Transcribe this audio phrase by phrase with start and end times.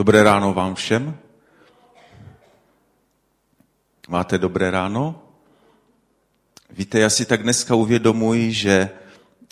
[0.00, 1.18] Dobré ráno vám všem.
[4.08, 5.22] Máte dobré ráno?
[6.70, 8.90] Víte, já si tak dneska uvědomuji, že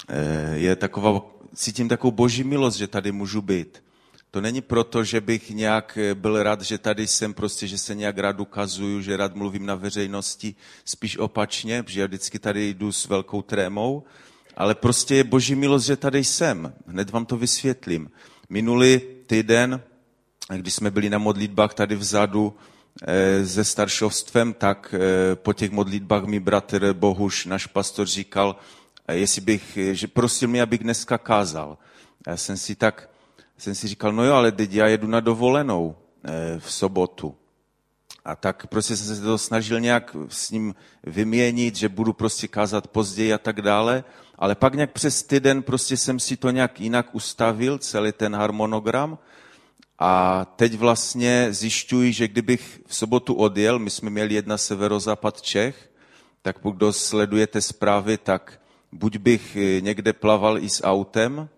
[0.09, 1.21] eh, je taková,
[1.55, 3.83] cítím takovou boží milost, že tady můžu být.
[4.31, 7.95] To není proto, že bych nějak eh, byl rád, že tady jsem prostě, že se
[7.95, 10.55] nějak rád ukazuju, že rád mluvím na veřejnosti,
[10.85, 14.03] spíš opačně, protože já vždycky tady jdu s velkou trémou,
[14.57, 16.73] ale prostě je boží milost, že tady jsem.
[16.87, 18.11] Hned vám to vysvětlím.
[18.49, 19.83] Minulý týden
[20.57, 22.57] když jsme byli na modlitbách tady vzadu
[23.03, 28.57] eh, se staršovstvem, tak eh, po těch modlitbách mi bratr Bohuš, náš pastor, říkal,
[29.09, 31.79] eh, jestli bych, že prosil mě, abych dneska kázal.
[32.27, 33.11] Já jsem si tak,
[33.59, 35.97] jsem si říkal, no jo, ale teď já jedu na dovolenou
[36.59, 37.35] v sobotu.
[38.25, 40.75] A tak prostě jsem se to snažil nějak s ním
[41.05, 44.05] vyměnit, že budu prostě kázat později a tak dále.
[44.39, 49.19] Ale pak nějak přes týden prostě jsem si to nějak jinak ustavil, celý ten harmonogram.
[49.99, 55.91] A teď vlastně zjišťuji, že kdybych v sobotu odjel, my jsme měli jedna severozápad Čech,
[56.43, 58.61] tak pokud sledujete zprávy, tak
[58.93, 61.49] buď bych eh, někde plaval i s autem,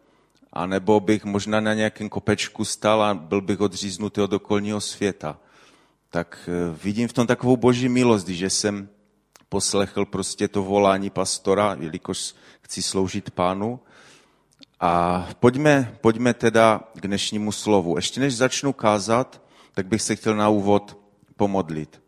[0.52, 5.38] anebo bych možná na nějakém kopečku stal a byl bych odříznutý od okolního světa.
[6.10, 8.88] Tak eh, vidím v tom takovou boží milost, že jsem
[9.48, 13.80] poslechl prostě to volání pastora, jelikož chci sloužit pánu,
[14.80, 17.96] a pojďme, pojďme teda k dnešnímu slovu.
[17.96, 19.42] Ještě než začnu kázat,
[19.74, 20.98] tak bych se chtěl na úvod
[21.36, 22.02] pomodlit.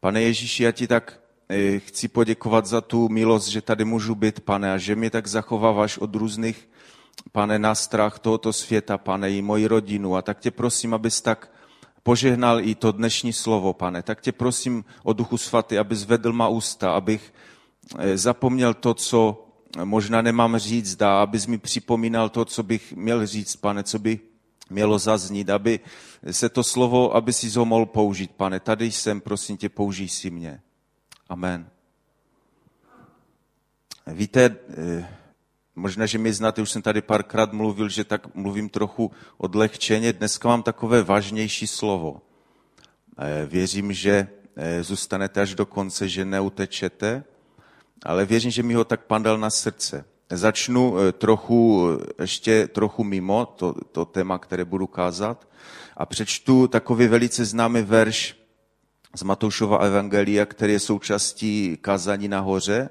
[0.00, 4.40] Pane Ježíši, já ti tak eh, chci poděkovat za tu milost, že tady můžu být,
[4.40, 6.68] pane, a že mě tak zachováváš od různých,
[7.32, 10.16] pane, nástrah tohoto světa, pane, i moji rodinu.
[10.16, 11.50] A tak tě prosím, abys tak
[12.02, 14.02] požehnal i to dnešní slovo, pane.
[14.02, 17.34] Tak tě prosím o Duchu Svatý, aby zvedl má ústa, abych
[17.98, 19.48] eh, zapomněl to, co
[19.84, 24.20] možná nemám říct, dá, abys mi připomínal to, co bych měl říct, pane, co by
[24.70, 25.80] mělo zaznít, aby
[26.30, 28.60] se to slovo, aby si ho mohl použít, pane.
[28.60, 30.60] Tady jsem, prosím tě, použij si mě.
[31.28, 31.66] Amen.
[34.06, 35.08] Víte, eh,
[35.76, 40.12] možná, že mě znáte, už jsem tady párkrát mluvil, že tak mluvím trochu odlehčeně.
[40.12, 42.22] Dneska mám takové vážnější slovo.
[43.18, 47.24] Eh, věřím, že eh, zůstanete až do konce, že neutečete,
[48.02, 50.04] ale věřím, že mi ho tak pan dal na srdce.
[50.30, 55.48] Začnu eh, trochu, eh, ještě trochu mimo to, to téma, které budu kázat
[55.96, 58.36] a přečtu takový velice známý verš
[59.16, 62.88] z Matoušova Evangelia, který je součástí kázání nahoře.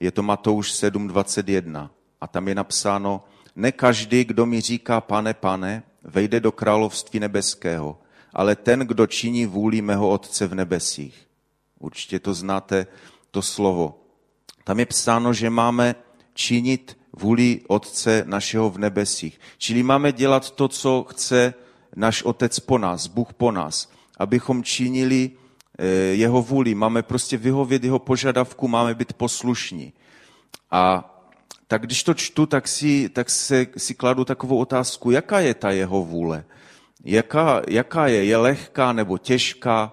[0.00, 3.24] Je to Matouš 7.21 a tam je napsáno,
[3.56, 8.00] ne každý, kdo mi říká pane, pane, vejde do království nebeského,
[8.32, 11.26] ale ten, kdo činí vůli mého Otce v nebesích.
[11.78, 12.86] Určitě to znáte,
[13.30, 14.07] to slovo.
[14.68, 15.94] Tam je psáno, že máme
[16.34, 19.40] činit vůli Otce našeho v nebesích.
[19.58, 21.54] Čili máme dělat to, co chce
[21.96, 25.30] náš Otec po nás, Bůh po nás, abychom činili
[25.78, 25.84] eh,
[26.20, 26.74] jeho vůli.
[26.74, 29.92] Máme prostě vyhovět jeho požadavku, máme být poslušní.
[30.70, 31.14] A
[31.66, 35.70] tak když to čtu, tak si, tak se, si kladu takovou otázku, jaká je ta
[35.70, 36.44] jeho vůle?
[37.04, 38.24] Jaká, jaká je?
[38.24, 39.92] Je lehká nebo těžká?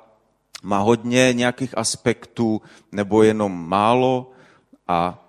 [0.63, 4.34] Má hodně nějakých aspektů nebo jenom málo?
[4.87, 5.21] A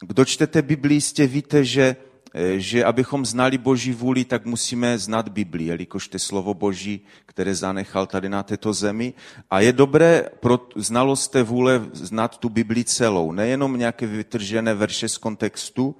[0.00, 1.96] kdo čtete Biblii, jistě víte, že,
[2.34, 7.00] eh, že abychom znali Boží vůli, tak musíme znát Biblii, jelikož to je slovo Boží,
[7.26, 9.14] které zanechal tady na této zemi.
[9.50, 15.08] A je dobré pro znalost té vůle znát tu Biblii celou, nejenom nějaké vytržené verše
[15.08, 15.96] z kontextu.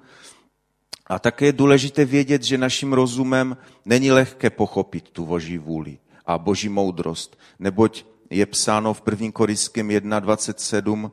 [1.07, 6.37] A také je důležité vědět, že naším rozumem není lehké pochopit tu Boží vůli a
[6.37, 9.31] Boží moudrost, neboť je psáno v 1.
[9.31, 11.11] Korejském 1.27,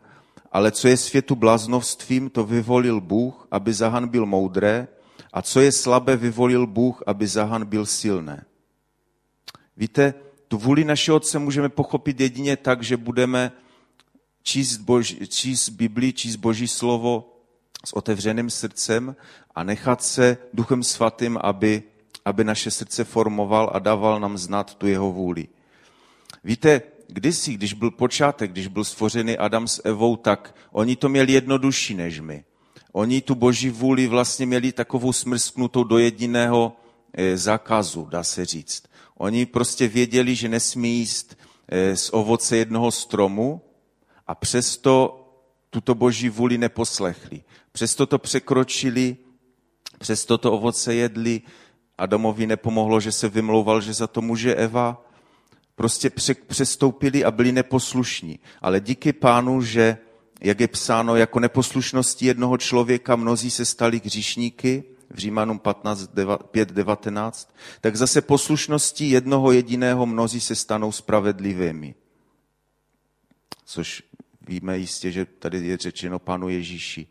[0.55, 4.89] ale co je světu bláznovstvím, to vyvolil Bůh, aby Zahan byl moudré,
[5.33, 8.45] a co je slabé, vyvolil Bůh, aby Zahan byl silné.
[9.77, 10.15] Víte,
[10.49, 13.53] tu vůli našeho Otce můžeme pochopit jedině tak, že budeme
[14.43, 17.39] číst, Boží, číst Biblii, číst Boží slovo
[17.85, 19.17] s otevřeným srdcem
[19.55, 21.83] a nechat se Duchem Svatým, aby,
[22.25, 25.49] aby naše srdce formoval a dával nám znát tu jeho vůli.
[26.45, 31.33] Víte, kdysi, když byl počátek, když byl stvořený Adam s Evou, tak oni to měli
[31.33, 32.45] jednodušší než my.
[32.93, 36.77] Oni tu boží vůli vlastně měli takovou smrsknutou do jediného
[37.13, 38.85] eh, zákazu, dá se říct.
[39.17, 43.61] Oni prostě věděli, že nesmí jíst eh, z ovoce jednoho stromu
[44.27, 45.21] a přesto
[45.71, 47.45] tuto boží vůli neposlechli.
[47.73, 49.17] Přesto to překročili,
[49.99, 51.43] přesto to ovoce jedli.
[51.99, 55.04] Adamovi nepomohlo, že se vymlouval, že za to může Eva
[55.75, 56.11] prostě
[56.47, 58.39] přestoupili a byli neposlušní.
[58.61, 59.99] Ale díky pánu, že,
[60.41, 66.11] jak je psáno, jako neposlušnosti jednoho člověka mnozí se stali hříšníky, v Římanům 15,
[66.51, 71.95] 5, 19, tak zase poslušností jednoho jediného mnozí se stanou spravedlivými.
[73.65, 74.03] Což
[74.49, 77.07] víme jistě, že tady je řečeno Panu Ježíši.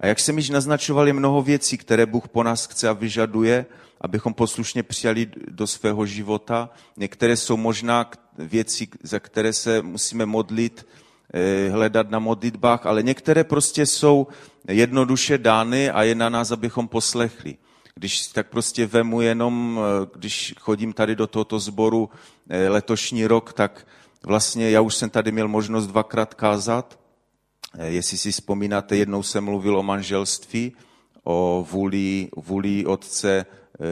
[0.00, 3.66] A jak jsem již naznačoval, je mnoho věcí, které Bůh po nás chce a vyžaduje,
[4.00, 6.70] abychom poslušně přijali do svého života.
[6.96, 10.86] Některé jsou možná věci, za které se musíme modlit,
[11.34, 14.26] eh, hledat na modlitbách, ale některé prostě jsou
[14.68, 17.56] jednoduše dány a je na nás, abychom poslechli.
[17.94, 22.10] Když tak prostě vemu jenom, eh, když chodím tady do tohoto sboru
[22.48, 23.86] eh, letošní rok, tak
[24.26, 27.00] vlastně já už jsem tady měl možnost dvakrát kázat.
[27.84, 30.72] Jestli si vzpomínáte, jednou jsem mluvil o manželství,
[31.24, 33.46] o vůli, vůli Otce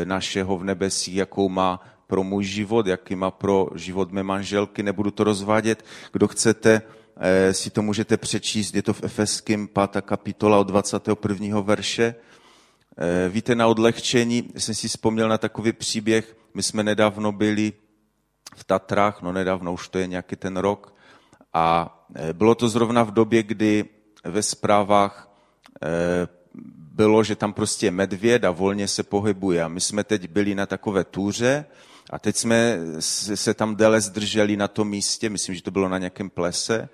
[0.04, 4.82] našeho v nebesích, jakou má pro můj život, jaký má pro život mé manželky.
[4.82, 5.84] Nebudu to rozvádět.
[6.12, 6.82] Kdo chcete,
[7.16, 8.74] eh, si to můžete přečíst.
[8.74, 10.00] Je to v Efeským 5.
[10.00, 11.62] kapitola od 21.
[11.62, 12.14] verše.
[12.98, 16.36] Eh, víte, na odlehčení jsem si vzpomněl na takový příběh.
[16.54, 17.72] My jsme nedávno byli
[18.56, 20.94] v Tatrách, no nedávno, už to je nějaký ten rok.
[21.54, 21.94] A
[22.32, 23.84] bylo to zrovna v době, kdy
[24.24, 25.30] ve zprávách
[26.98, 29.62] bylo, že tam prostě je medvěd a volně se pohybuje.
[29.62, 31.64] A my jsme teď byli na takové túře
[32.10, 32.78] a teď jsme
[33.34, 36.88] se tam déle zdrželi na tom místě, myslím, že to bylo na nějakém plese.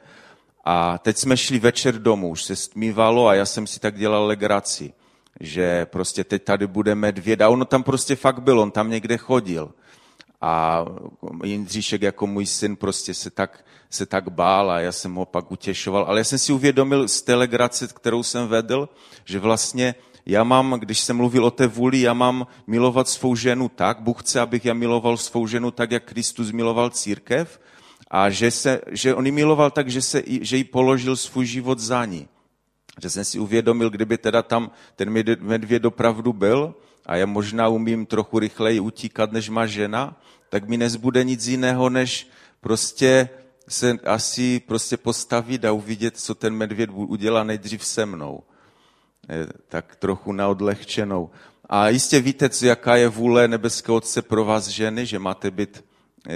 [0.65, 4.27] A teď jsme šli večer domů, už se stmívalo a já jsem si tak dělal
[4.27, 4.93] legraci,
[5.41, 7.41] že prostě teď tady bude medvěd.
[7.41, 9.73] A ono tam prostě fakt byl, on tam někde chodil.
[10.40, 10.84] A
[11.44, 15.50] Jindříšek jako můj syn prostě se tak, se tak bál a já jsem ho pak
[15.50, 16.04] utěšoval.
[16.04, 18.88] Ale já jsem si uvědomil z té legrace, kterou jsem vedl,
[19.25, 19.94] že vlastně
[20.26, 24.22] já mám, když jsem mluvil o té vůli, já mám milovat svou ženu tak, Bůh
[24.22, 27.60] chce, abych já miloval svou ženu tak, jak Kristus miloval církev
[28.10, 31.78] a že, se, že on ji miloval tak, že, se, že jí položil svůj život
[31.78, 32.28] za ní.
[33.02, 35.10] Že jsem si uvědomil, kdyby teda tam ten
[35.40, 36.75] medvěd opravdu byl
[37.06, 41.91] a já možná umím trochu rychleji utíkat, než má žena, tak mi nezbude nic jiného,
[41.91, 42.29] než
[42.61, 43.29] prostě
[43.69, 48.43] se asi prostě postavit a uvidět, co ten medvěd udělá nejdřív se mnou.
[49.69, 51.31] Tak trochu na odlehčenou.
[51.69, 55.85] A jistě víte, co, jaká je vůle nebeského Otce pro vás ženy, že máte být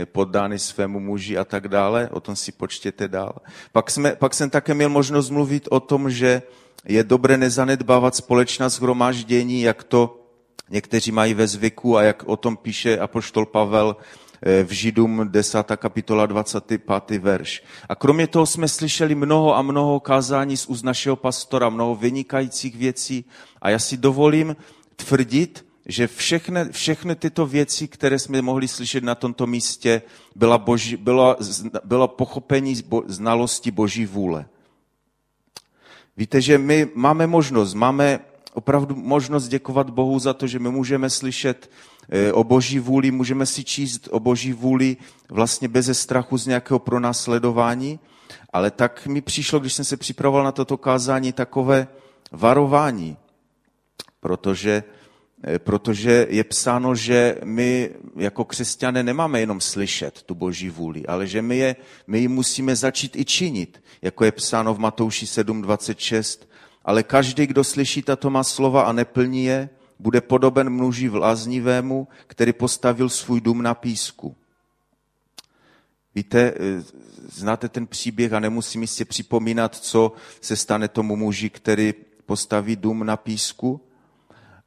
[0.05, 3.39] poddány svému muži a tak dále, o tom si počtěte dál.
[3.73, 6.43] Pak, jsme, pak jsem také měl možnost mluvit o tom, že
[6.85, 10.18] je dobré nezanedbávat společná shromáždění, jak to
[10.71, 13.97] někteří mají ve zvyku a jak o tom píše apoštol Pavel
[14.43, 15.67] eh, v Židům 10.
[15.77, 17.11] kapitola 25.
[17.19, 17.63] verš.
[17.89, 22.77] A kromě toho jsme slyšeli mnoho a mnoho kázání z úst našeho pastora, mnoho vynikajících
[22.77, 23.25] věcí
[23.63, 24.57] a já si dovolím
[24.97, 30.03] tvrdit, že všechny, všechny tyto věci, které jsme mohli slyšet na tomto místě,
[30.37, 31.37] byla, boží, byla,
[31.85, 32.77] byla pochopení
[33.07, 34.47] znalosti Boží vůle.
[36.17, 38.21] Víte, že my máme možnost, máme
[38.59, 41.71] opravdu možnost děkovat Bohu za to, že my můžeme slyšet
[42.11, 44.97] eh, o boží vůli, můžeme si číst o boží vůli
[45.31, 48.01] vlastně bez strachu z nějakého pronásledování,
[48.53, 51.87] ale tak mi přišlo, když jsem se připravoval na toto kázání, takové
[52.33, 53.17] varování,
[54.21, 54.83] protože,
[55.45, 61.27] eh, protože je psáno, že my jako křesťané nemáme jenom slyšet tu boží vůli, ale
[61.27, 61.77] že my, je,
[62.07, 66.48] my ji musíme začít i činit, jako je psáno v Matouši 7.26,
[66.85, 72.53] ale každý, kdo slyší tato má slova a neplní je, bude podoben muži vláznivému, který
[72.53, 74.37] postavil svůj dům na písku.
[76.15, 76.83] Víte, eh,
[77.29, 81.95] znáte ten příběh a nemusím si připomínat, co se stane tomu muži, který
[82.27, 83.81] postaví dům na písku.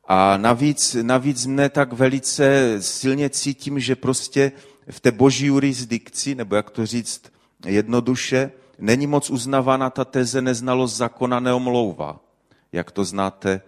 [0.08, 4.52] A navíc, navíc mne tak velice silně cítím, že prostě
[4.90, 7.22] v té boží jurisdikci, nebo jak to říct
[7.66, 12.20] jednoduše, není moc uznávána ta teze neznalost zákona neomlouvá,
[12.72, 13.62] jak to znáte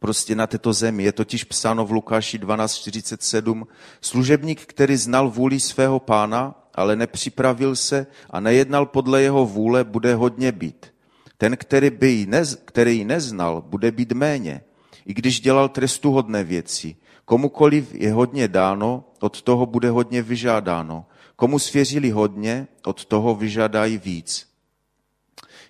[0.00, 1.02] prostě na této zemi.
[1.04, 3.66] Je totiž psáno v Lukáši 12.47.
[4.00, 10.14] Služebník, který znal vůli svého pána, ale nepřipravil se a nejednal podle jeho vůle, bude
[10.14, 10.86] hodně být.
[11.38, 14.60] Ten, který, by ji nez, který ji neznal, bude být méně,
[15.06, 16.96] i když dělal trestuhodné věci.
[17.24, 21.06] Komukoliv je hodně dáno, od toho bude hodně vyžádáno.
[21.40, 24.48] Komu svěřili hodně, od toho vyžádají víc.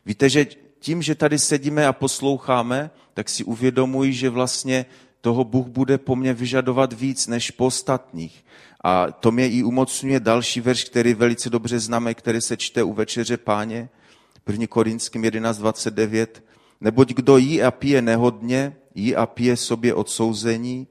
[0.06, 0.46] Víte, že
[0.78, 4.86] tím, že tady sedíme a posloucháme, tak si uvědomuji, že vlastně
[5.20, 8.44] toho Bůh bude po mně vyžadovat víc než po ostatních.
[8.84, 12.92] A to mě i umocňuje další verš, který velice dobře známe, který se čte u
[12.92, 13.88] večeře páně,
[14.46, 14.66] 1.
[14.66, 16.26] Korinským 11.29.
[16.80, 20.86] Neboť kdo jí a pije nehodně, jí a pije sobě odsouzení,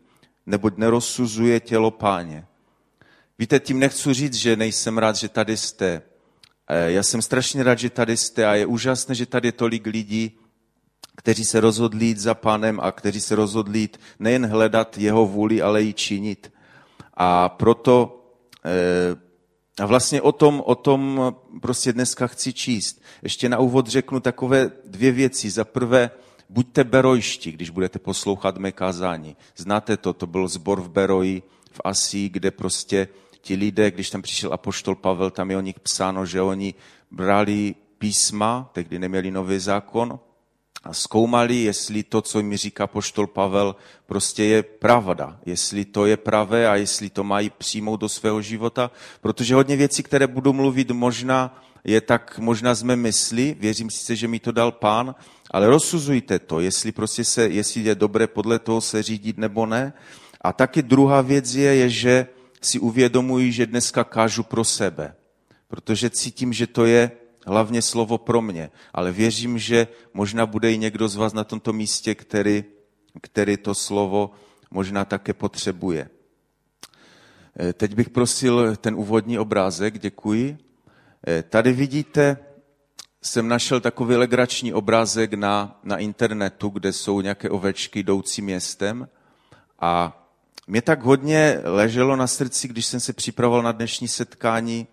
[0.46, 2.46] neboť nerozsuzuje tělo páně.
[3.40, 6.02] Víte, tím nechci říct, že nejsem rád, že tady jste.
[6.68, 9.86] Eh, já jsem strašně rád, že tady jste a je úžasné, že tady je tolik
[9.86, 10.40] lidí,
[11.16, 15.62] kteří se rozhodli jít za pánem a kteří se rozhodli jít nejen hledat jeho vůli,
[15.62, 16.54] ale i činit.
[17.14, 18.14] A proto
[19.80, 23.02] a vlastně o tom, o tom prostě dneska chci číst.
[23.24, 25.50] Ještě na úvod řeknu takové dvě věci.
[25.50, 26.12] Za prvé,
[26.50, 29.38] buďte berojští, když budete poslouchat mé kázání.
[29.58, 33.08] Znáte to, to byl zbor v Beroji v Asii, kde prostě
[33.48, 36.74] ti lidé, když tam přišel apoštol Pavel, tam je o nich psáno, že oni
[37.12, 40.20] brali písma, tehdy neměli nový zákon,
[40.84, 43.76] a zkoumali, jestli to, co mi říká poštol Pavel,
[44.06, 48.92] prostě je pravda, jestli to je pravé a jestli to mají přijmout do svého života,
[49.22, 54.28] protože hodně věcí, které budu mluvit, možná je tak možná mé mysli, věřím sice, že
[54.28, 55.16] mi to dal pán,
[55.52, 59.94] ale rozsuzujte to, jestli prostě se, jestli je dobré podle toho se řídit nebo ne.
[60.42, 62.28] A taky druhá věc je, je, že
[62.68, 65.16] si uvědomuji, že dneska kážu pro sebe,
[65.68, 67.12] protože cítím, že to je
[67.46, 71.74] hlavně slovo pro mě, ale věřím, že možná bude i někdo z vás na tomto
[71.74, 72.64] místě, který,
[73.22, 74.32] který to slovo
[74.72, 76.10] možná také potřebuje.
[77.60, 80.58] Eh, teď bych prosil ten úvodní obrázek, děkuji.
[81.28, 82.38] Eh, tady vidíte,
[83.22, 89.08] jsem našel takový legrační obrázek na, na internetu, kde jsou nějaké ovečky jdoucí městem
[89.80, 90.24] a
[90.68, 94.88] mě tak hodně leželo na srdci, když jsem se připravoval na dnešní setkání,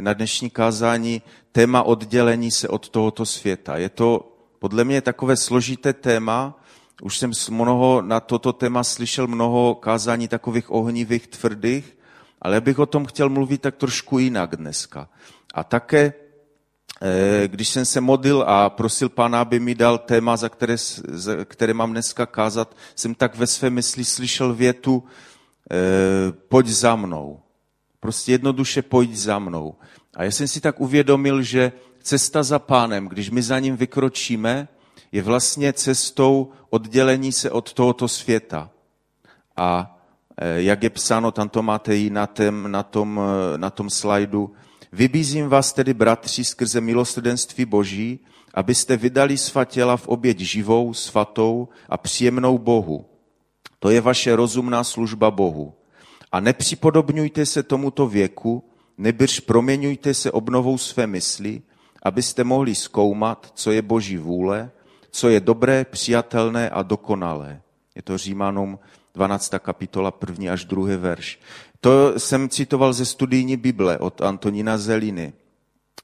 [0.00, 3.76] na dnešní kázání téma oddělení se od tohoto světa.
[3.76, 6.60] Je to podle mě takové složité téma.
[7.02, 11.98] Už jsem mnoho na toto téma slyšel mnoho kázání takových ohnivých, tvrdých,
[12.42, 15.08] ale bych o tom chtěl mluvit tak trošku jinak dneska.
[15.54, 16.12] A také,
[17.46, 20.76] když jsem se modlil a prosil pána, aby mi dal téma, za které,
[21.08, 25.04] za které mám dneska kázat, jsem tak ve své mysli slyšel větu,
[25.70, 27.40] eh, pojď za mnou.
[28.00, 29.74] Prostě jednoduše pojď za mnou.
[30.14, 34.68] A já jsem si tak uvědomil, že cesta za pánem, když my za ním vykročíme,
[35.12, 38.70] je vlastně cestou oddělení se od tohoto světa.
[39.56, 39.98] A
[40.36, 43.20] e, jak je psáno, tam to máte i na, tém, na, tom,
[43.56, 44.52] na tom slajdu,
[44.92, 48.20] vybízím vás tedy, bratři, skrze milosrdenství Boží,
[48.54, 53.06] abyste vydali svá těla v oběť živou, svatou a příjemnou Bohu.
[53.78, 55.74] To je vaše rozumná služba Bohu.
[56.32, 58.64] A nepřipodobňujte se tomuto věku,
[58.98, 61.62] nebrž proměňujte se obnovou své mysli,
[62.02, 64.70] abyste mohli zkoumat, co je Boží vůle,
[65.10, 67.60] co je dobré, přijatelné a dokonalé.
[67.94, 68.78] Je to Římanům
[69.14, 69.54] 12.
[69.58, 71.40] kapitola, první až druhý verš.
[71.80, 75.32] To jsem citoval ze studijní Bible od Antonína Zeliny.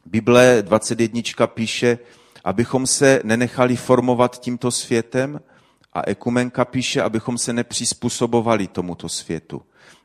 [0.06, 1.46] Bible 21.
[1.46, 1.98] píše,
[2.44, 5.40] abychom se nenechali formovat tímto světem
[5.92, 9.62] a Ekumenka píše, abychom se nepřizpůsobovali tomuto světu.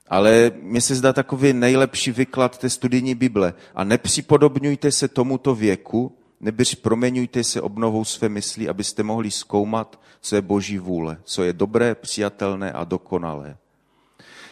[0.07, 3.53] Ale mně se zdá takový nejlepší vyklad té studijní Bible.
[3.75, 10.35] A nepřipodobňujte se tomuto věku, nebyř proměňujte se obnovou své mysli, abyste mohli zkoumat, co
[10.35, 13.57] je boží vůle, co je dobré, přijatelné a dokonalé.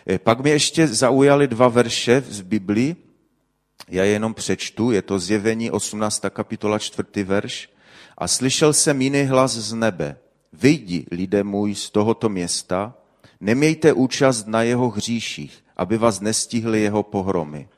[0.09, 2.95] E, pak mě ještě zaujaly dva verše z Biblii,
[3.87, 6.21] já je jenom přečtu, je to zjevení 18.
[6.29, 7.23] kapitola 4.
[7.23, 7.69] verš.
[8.17, 10.17] A slyšel jsem jiný hlas z nebe.
[10.53, 12.93] Vyjdi, lidé můj, z tohoto města,
[13.39, 17.69] Nemějte účast na jeho hříších, aby vás nestihly jeho pohromy.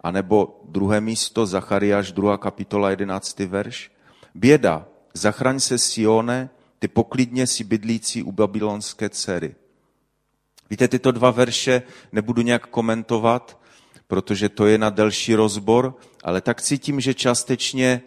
[0.00, 2.38] A nebo druhé místo, Zachariáš 2.
[2.38, 3.38] kapitola 11.
[3.38, 3.90] verš.
[4.34, 9.54] Běda, zachraň se Sione, ty poklidně si bydlící u babylonské dcery.
[10.70, 11.82] Víte, tyto dva verše
[12.12, 13.60] nebudu nějak komentovat,
[14.06, 15.94] protože to je na delší rozbor,
[16.24, 18.02] ale tak cítím, že částečně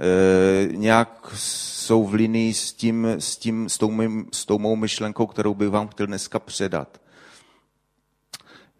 [0.00, 4.76] e, nějak jsou v linii s, tím, s, tím, s, tou, mým, s tou mou
[4.76, 7.00] myšlenkou, kterou bych vám chtěl dneska předat.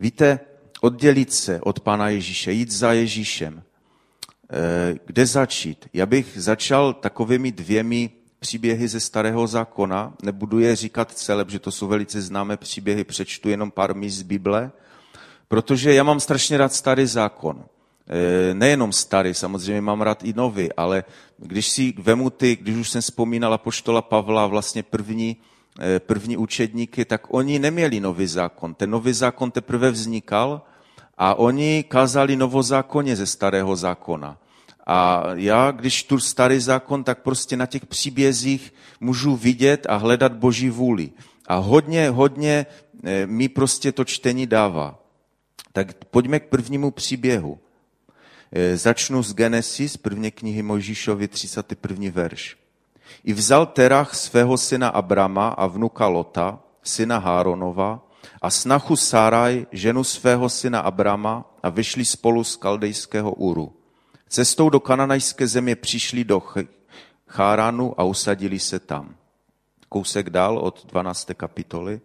[0.01, 0.41] Víte,
[0.81, 3.63] oddělit se od Pána Ježíše, jít za Ježíšem.
[4.51, 5.89] E, kde začít?
[5.93, 8.11] Já bych začal takovými dvěmi
[8.45, 10.13] příběhy ze Starého zákona.
[10.23, 14.23] Nebudu je říkat celé, protože to jsou velice známé příběhy, přečtu jenom pár míst z
[14.23, 14.71] Bible,
[15.49, 17.65] protože já mám strašně rád Starý zákon.
[17.65, 21.05] Eh, nejenom starý, samozřejmě mám rád i nový, ale
[21.39, 25.37] když si vemu ty, když už jsem vzpomínala poštola Pavla, vlastně první,
[25.81, 28.75] eh, první učedníky, tak oni neměli nový zákon.
[28.75, 30.63] Ten nový zákon teprve vznikal
[31.17, 34.37] a oni kázali novozákonně ze starého zákona.
[34.87, 40.33] A já, když tu starý zákon, tak prostě na těch příbězích můžu vidět a hledat
[40.33, 41.11] boží vůli.
[41.47, 42.67] A hodně, hodně
[43.05, 44.99] eh, mi prostě to čtení dává.
[45.73, 47.59] Tak pojďme k prvnímu příběhu.
[48.53, 52.11] Eh, začnu z Genesis, první knihy Mojžíšovi, 31.
[52.11, 52.57] verš.
[53.25, 58.01] I vzal Terach svého syna Abrama a vnuka Lota, syna Háronova,
[58.43, 63.73] a snachu Sáraj, ženu svého syna Abrama, a vyšli spolu z kaldejského Uru.
[64.35, 66.43] Cestou do kananajské země přišli do
[67.29, 69.15] Cháranu a usadili se tam.
[69.89, 71.29] kousek dál od 12.
[71.35, 72.01] kapitoly.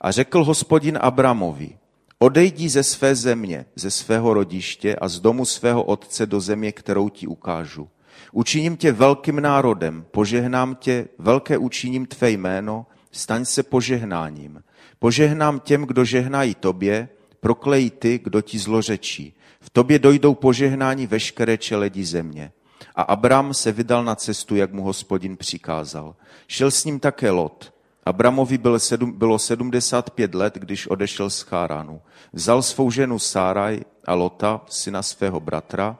[0.00, 1.78] A řekl hospodin Abramovi,
[2.18, 7.08] odejdi ze své země, ze svého rodiště a z domu svého otce do země, kterou
[7.08, 7.88] ti ukážu.
[8.32, 14.62] Učiním tě velkým národem, požehnám tě, velké učiním tvé jméno, staň se požehnáním.
[14.98, 17.08] Požehnám těm, kdo žehnají tobě,
[17.40, 19.34] proklej ty, kdo ti zlořečí.
[19.64, 22.52] V tobě dojdou požehnání veškeré čeledi země.
[22.94, 26.16] A Abram se vydal na cestu, jak mu hospodin přikázal.
[26.46, 27.74] Šel s ním také Lot.
[28.04, 32.00] Abramovi bylo, sedm, bylo 75 let, když odešel z Cháránu.
[32.32, 35.98] Vzal svou ženu Sáraj a Lota, syna svého bratra,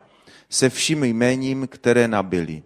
[0.51, 2.63] se vším jméním, které nabili,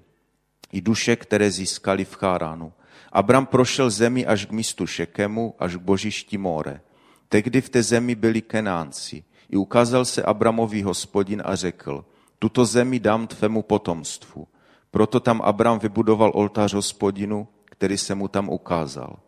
[0.73, 2.73] i duše, které získali v Cháránu.
[3.13, 6.81] Abram prošel zemi až k místu Šekemu, až k božišti More.
[7.29, 9.25] Tehdy v té zemi byli Kenánci.
[9.51, 12.05] I ukázal se Abramovi hospodin a řekl,
[12.39, 14.49] tuto zemi dám tvému potomstvu.
[14.91, 19.19] Proto tam Abram vybudoval oltář hospodinu, který se mu tam ukázal.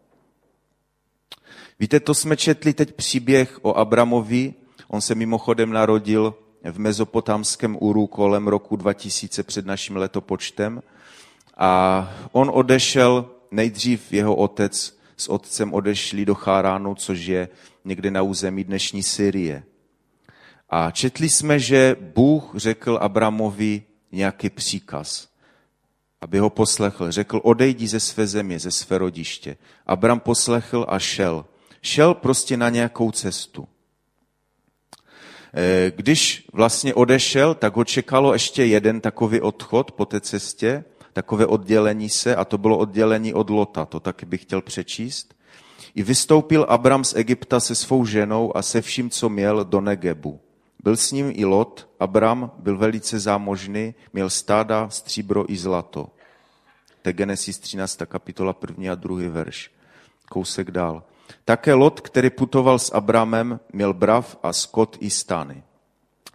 [1.80, 4.54] Víte, to jsme četli teď příběh o Abramovi.
[4.88, 6.34] On se mimochodem narodil
[6.72, 10.82] v mezopotámském Uru kolem roku 2000 před naším letopočtem.
[11.56, 17.48] A on odešel, nejdřív jeho otec s otcem odešli do Cháránu, což je
[17.84, 19.62] někde na území dnešní Syrie.
[20.70, 25.28] A četli jsme, že Bůh řekl Abramovi nějaký příkaz,
[26.20, 27.10] aby ho poslechl.
[27.10, 29.56] Řekl, odejdi ze své země, ze své rodiště.
[29.86, 31.44] Abram poslechl a šel.
[31.82, 33.68] Šel prostě na nějakou cestu.
[35.54, 41.46] Eh, když vlastně odešel, tak ho čekalo ještě jeden takový odchod po té cestě, takové
[41.46, 45.34] oddělení se, a to bylo oddělení od Lota, to taky bych chtěl přečíst.
[45.94, 50.40] I vystoupil Abram z Egypta se svou ženou a se vším, co měl, do Negebu.
[50.84, 56.08] Byl s ním i Lot, Abram byl velice zámožný, měl stáda, stříbro i zlato.
[57.02, 57.98] To je Genesis 13.
[58.06, 59.70] kapitola, první a druhý verš.
[60.28, 61.02] Kousek dál.
[61.44, 65.62] Také Lot, který putoval s Abramem, měl brav a skot i stany.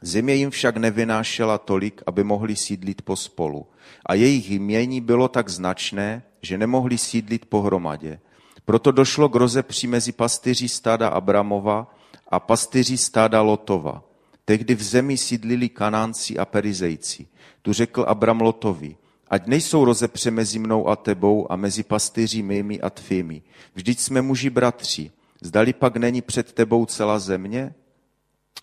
[0.02, 3.68] Země jim však nevynášela tolik, aby mohli sídlit pospolu.
[4.06, 8.20] A jejich jmění bylo tak značné, že nemohli sídlit pohromadě.
[8.66, 11.96] Proto došlo k rozepří mezi pastýři stáda Abramova
[12.28, 14.04] a pastýři stáda Lotova.
[14.46, 17.28] Tehdy v zemi sídlili Kanánci a Perizejci.
[17.62, 22.82] Tu řekl Abram Lotovi, ať nejsou rozepře mezi mnou a tebou a mezi pastýři mými
[22.82, 23.42] a tvými.
[23.76, 25.12] Vždyť jsme muži bratři.
[25.42, 27.74] Zdali pak není před tebou celá země?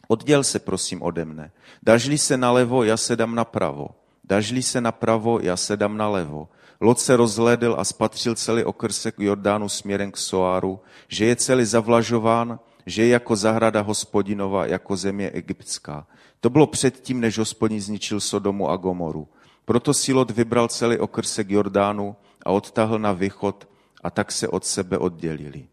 [0.08, 1.52] Odděl se prosím ode mne.
[1.82, 3.88] Dažli se nalevo, já se dám napravo.
[4.24, 6.48] Dažli se napravo, já se dám nalevo.
[6.80, 12.58] Lot se rozhlédl a spatřil celý okrsek Jordánu směrem k Soáru, že je celý zavlažován,
[12.86, 16.06] že je jako zahrada hospodinova, jako země egyptská.
[16.40, 19.28] To bylo předtím, než hospodin zničil Sodomu a Gomoru.
[19.64, 22.16] Proto si Lot vybral celý okrsek Jordánu
[22.46, 23.68] a odtahl na východ
[24.02, 25.66] a tak se od sebe oddělili.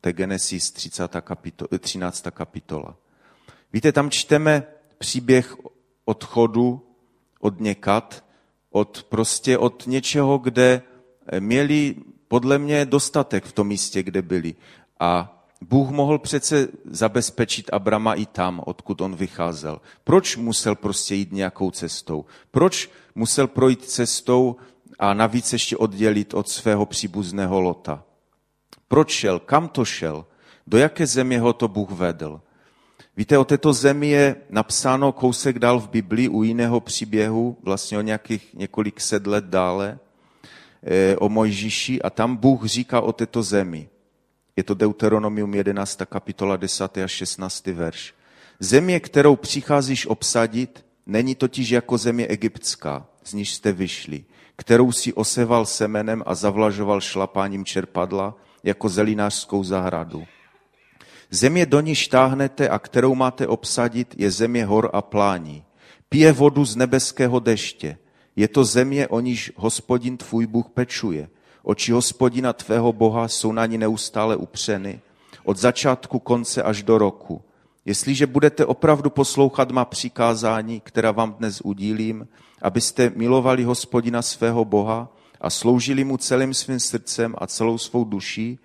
[0.00, 1.16] To je Genesis 30.
[1.20, 2.26] Kapitola, 13.
[2.30, 2.96] kapitola.
[3.72, 4.62] Víte, tam čteme
[4.98, 5.56] příběh
[6.04, 6.86] odchodu
[7.40, 8.24] od někat,
[8.70, 10.82] od prostě od něčeho, kde
[11.38, 11.94] měli
[12.28, 14.54] podle mě dostatek v tom místě, kde byli.
[15.00, 19.80] A Bůh mohl přece zabezpečit Abrama i tam, odkud on vycházel.
[20.04, 22.24] Proč musel prostě jít nějakou cestou?
[22.50, 24.56] Proč musel projít cestou
[24.98, 28.04] a navíc ještě oddělit od svého příbuzného Lota?
[28.88, 29.38] Proč šel?
[29.38, 30.26] Kam to šel?
[30.66, 32.40] Do jaké země ho to Bůh vedl?
[33.16, 38.00] Víte, o této zemi je napsáno kousek dál v Biblii u jiného příběhu, vlastně o
[38.00, 39.98] nějakých několik set let dále,
[40.82, 43.88] eh, o Mojžíši a tam Bůh říká o této zemi.
[44.58, 46.02] Je to Deuteronomium 11.
[46.06, 46.98] kapitola 10.
[46.98, 47.66] a 16.
[47.66, 48.14] verš.
[48.60, 54.24] Země, kterou přicházíš obsadit, není totiž jako země egyptská, z níž jste vyšli,
[54.56, 60.24] kterou si oseval semenem a zavlažoval šlapáním čerpadla jako zelinářskou zahradu.
[61.30, 65.64] Země, do níž táhnete a kterou máte obsadit, je země hor a plání.
[66.08, 67.98] Pije vodu z nebeského deště.
[68.36, 71.28] Je to země, o níž hospodin tvůj Bůh pečuje.
[71.68, 75.00] Oči hospodina tvého Boha jsou na ní neustále upřeny,
[75.44, 77.42] od začátku konce až do roku.
[77.84, 82.28] Jestliže budete opravdu poslouchat má přikázání, která vám dnes udílím,
[82.62, 88.58] abyste milovali hospodina svého Boha a sloužili mu celým svým srdcem a celou svou duší,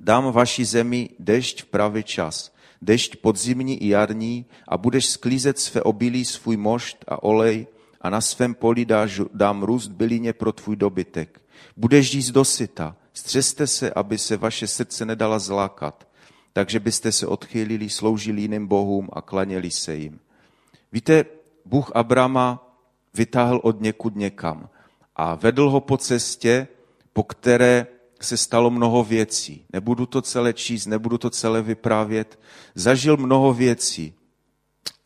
[0.00, 5.82] dám vaši zemi dešť v pravý čas, dešť podzimní i jarní a budeš sklízet své
[5.82, 7.66] obilí, svůj mošt a olej
[8.04, 11.40] a na svém poli dáš, dám růst bylině pro tvůj dobytek.
[11.76, 16.08] Budeš jíst dosyta, střeste se, aby se vaše srdce nedala zlákat,
[16.52, 20.20] takže byste se odchýlili, sloužili jiným bohům a klaněli se jim.
[20.92, 21.24] Víte,
[21.64, 22.76] Bůh Abrama
[23.14, 24.68] vytáhl od někud někam
[25.16, 26.68] a vedl ho po cestě,
[27.12, 27.86] po které
[28.20, 29.64] se stalo mnoho věcí.
[29.72, 32.38] Nebudu to celé číst, nebudu to celé vyprávět.
[32.74, 34.14] Zažil mnoho věcí.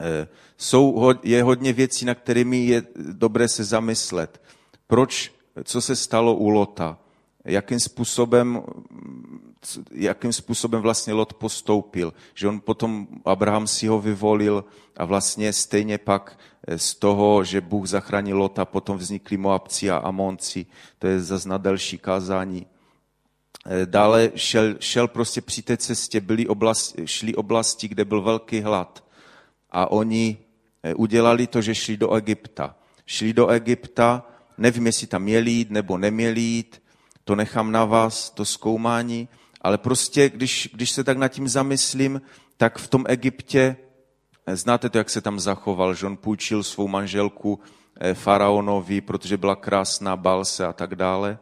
[0.01, 4.43] Eh, jsou, je hodně věcí, na kterými je dobré se zamyslet.
[4.87, 5.33] Proč,
[5.65, 6.99] co se stalo u Lota?
[7.45, 8.63] Jakým způsobem,
[9.93, 12.15] jakým způsobem vlastně Lot postoupil?
[12.35, 14.65] Že on potom, Abraham si ho vyvolil
[14.97, 16.39] a vlastně stejně pak
[16.77, 20.67] z toho, že Bůh zachránil Lota, potom vznikli Moabci a Amonci.
[20.99, 22.67] To je zase na delší kázání.
[23.67, 28.61] Eh, dále šel, šel prostě při té cestě, byly oblasti, šli oblasti, kde byl velký
[28.61, 29.05] hlad.
[29.71, 30.39] A oni
[30.83, 32.77] eh, udělali to, že šli do Egypta.
[33.07, 34.27] Šli do Egypta,
[34.59, 36.83] nevím, jestli tam měli jít nebo neměli jít,
[37.25, 39.29] to nechám na vás, to zkoumání,
[39.61, 42.21] ale prostě, když, když se tak nad tím zamyslím,
[42.57, 43.77] tak v tom Egyptě,
[44.47, 47.61] eh, znáte to, jak se tam zachoval, že on půjčil svou manželku
[48.15, 51.39] faraonovi, protože byla krásná, bal se a tak dále.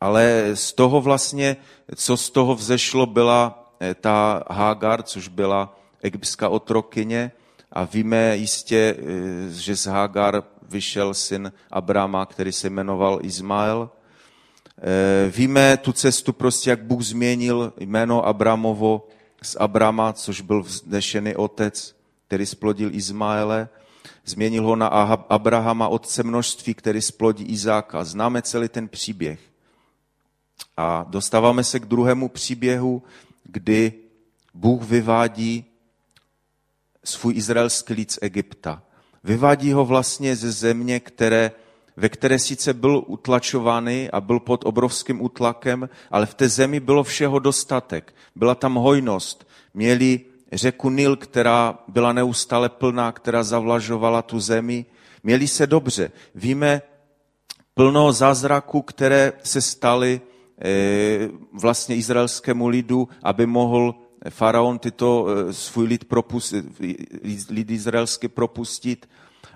[0.00, 1.56] Ale z toho vlastně,
[1.96, 7.32] co z toho vzešlo, byla eh, ta Hagar, což byla egyptská otrokyně.
[7.72, 9.02] A víme jistě, eh,
[9.50, 13.90] že z Hagar vyšel syn Abrama, který se jmenoval Izmael.
[14.78, 19.08] Eh, víme tu cestu prostě, jak Bůh změnil jméno Abramovo
[19.42, 23.68] z Abrama, což byl vznešený otec, který splodil Izmaele.
[24.24, 24.86] Změnil ho na
[25.28, 28.04] Abrahama, otce množství, který splodí Izáka.
[28.04, 29.40] Známe celý ten příběh.
[30.76, 33.02] A dostáváme se k druhému příběhu,
[33.44, 33.92] kdy
[34.54, 35.71] Bůh vyvádí
[37.04, 38.82] svůj izraelský lid z Egypta.
[39.24, 41.52] Vyvádí ho vlastně ze země, které,
[41.96, 47.04] ve které sice byl utlačovaný a byl pod obrovským útlakem, ale v té zemi bylo
[47.04, 48.14] všeho dostatek.
[48.36, 49.48] Byla tam hojnost.
[49.74, 50.20] Měli
[50.52, 54.84] řeku Nil, která byla neustále plná, která zavlažovala tu zemi.
[55.22, 56.10] Měli se dobře.
[56.34, 56.82] Víme
[57.74, 60.20] plno zázraků, které se staly
[60.64, 63.94] Eh, vlastně izraelskému lidu, aby mohl
[64.30, 66.64] faraon tyto eh, svůj lid, propustit,
[67.50, 69.08] lid izraelský propustit.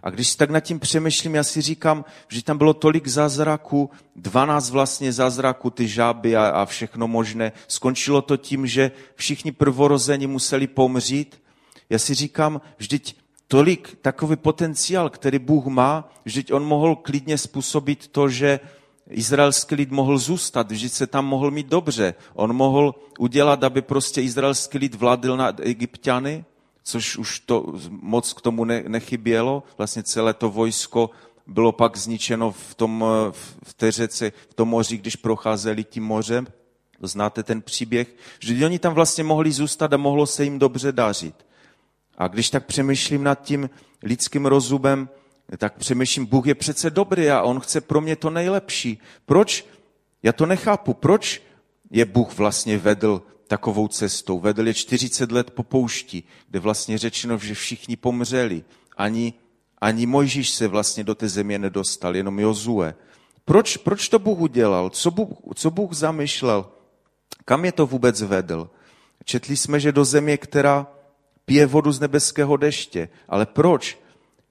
[0.02, 4.70] A když tak nad tím přemýšlím, já si říkám, že tam bylo tolik zázraků, 12
[4.70, 7.52] vlastně zázraků, ty žáby a, a všechno možné.
[7.68, 11.42] Skončilo to tím, že všichni prvorození museli pomřít.
[11.90, 13.16] Já si říkám, vždyť
[13.48, 18.60] tolik takový potenciál, který Bůh má, vždyť on mohl klidně způsobit to, že
[19.10, 22.14] izraelský lid mohl zůstat, vždyť se tam mohl mít dobře.
[22.34, 26.44] On mohl udělat, aby prostě izraelský lid vládl na egyptiany,
[26.82, 29.62] což už to moc k tomu ne, nechybělo.
[29.78, 31.10] Vlastně celé to vojsko
[31.46, 33.04] bylo pak zničeno v, tom,
[33.64, 36.46] v té řece, v tom moři, když procházeli tím mořem.
[37.02, 38.14] Znáte ten příběh?
[38.40, 41.46] Že oni tam vlastně mohli zůstat a mohlo se jim dobře dařit.
[42.18, 43.70] A když tak přemýšlím nad tím
[44.02, 45.08] lidským rozumem,
[45.58, 48.98] tak přemýšlím, Bůh je přece dobrý a on chce pro mě to nejlepší.
[49.26, 49.66] Proč?
[50.22, 50.94] Já to nechápu.
[50.94, 51.42] Proč
[51.90, 54.40] je Bůh vlastně vedl takovou cestou?
[54.40, 58.64] Vedl je 40 let po poušti, kde vlastně řečeno, že všichni pomřeli.
[58.96, 59.34] Ani,
[59.80, 62.94] ani Mojžíš se vlastně do té země nedostal, jenom Jozue.
[63.44, 64.90] Proč, proč to Bůh udělal?
[64.90, 66.66] Co Bůh, co Bůh zamýšlel?
[67.44, 68.70] Kam je to vůbec vedl?
[69.24, 70.86] Četli jsme, že do země, která
[71.44, 73.08] pije vodu z nebeského deště.
[73.28, 73.98] Ale proč?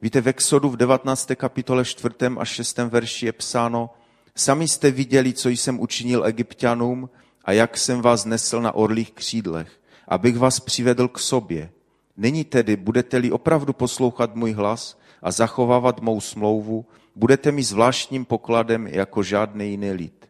[0.06, 1.32] Víte, v Exodu v 19.
[1.36, 2.16] kapitole 4.
[2.38, 2.78] a 6.
[2.78, 3.90] verši je psáno,
[4.36, 7.10] sami jste viděli, co jsem učinil egyptianům
[7.46, 11.70] a jak jsem vás nesl na orlých křídlech, abych vás přivedl k sobě.
[12.18, 18.88] Nyní tedy, budete-li opravdu poslouchat můj hlas a zachovávat mou smlouvu, budete mi zvláštním pokladem
[18.88, 20.30] jako žádný jiný lid.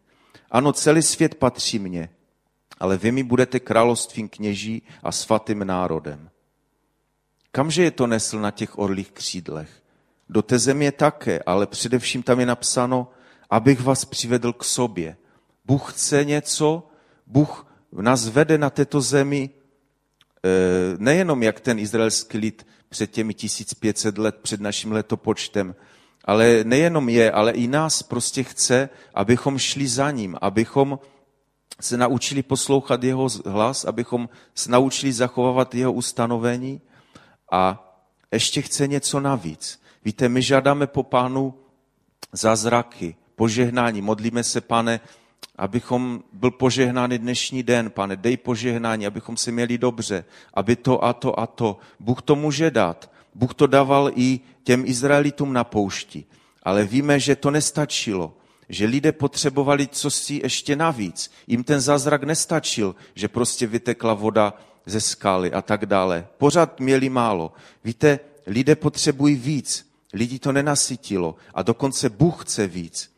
[0.51, 2.09] Ano, celý svět patří mně,
[2.79, 6.29] ale vy mi budete královstvím kněží a svatým národem.
[7.55, 9.69] Kamže je to nesl na těch orlých křídlech?
[10.29, 13.07] Do té země také, ale především tam je napsáno,
[13.49, 15.17] abych vás přivedl k sobě.
[15.65, 16.87] Bůh chce něco,
[17.27, 20.49] Bůh nás vede na této zemi eh,
[20.97, 25.75] nejenom jak ten izraelský lid před těmi 1500 let, před naším letopočtem,
[26.25, 30.99] ale nejenom je, ale i nás prostě chce, abychom šli za ním, abychom
[31.81, 36.81] se naučili poslouchat jeho hlas, abychom se naučili zachovávat jeho ustanovení,
[37.51, 37.91] a
[38.31, 39.81] ještě chce něco navíc.
[40.05, 41.53] Víte, my žádáme po pánu
[42.31, 44.01] zázraky, požehnání.
[44.01, 44.99] Modlíme se, pane,
[45.55, 51.13] abychom byl požehnány dnešní den, pane, dej požehnání, abychom se měli dobře, aby to a
[51.13, 51.77] to a to.
[51.99, 53.12] Bůh to může dát.
[53.36, 56.25] Bůh to dával i těm Izraelitům na poušti.
[56.63, 58.34] Ale víme, že to nestačilo,
[58.69, 61.31] že lidé potřebovali co si ještě navíc.
[61.47, 64.53] Jim ten zázrak nestačil, že prostě vytekla voda
[64.86, 66.28] ze skaly a tak dále.
[66.38, 67.54] Pořád měli málo.
[67.84, 69.91] Víte, lidé potřebují víc.
[70.13, 73.15] Lidi to nenasytilo a dokonce Bůh chce víc.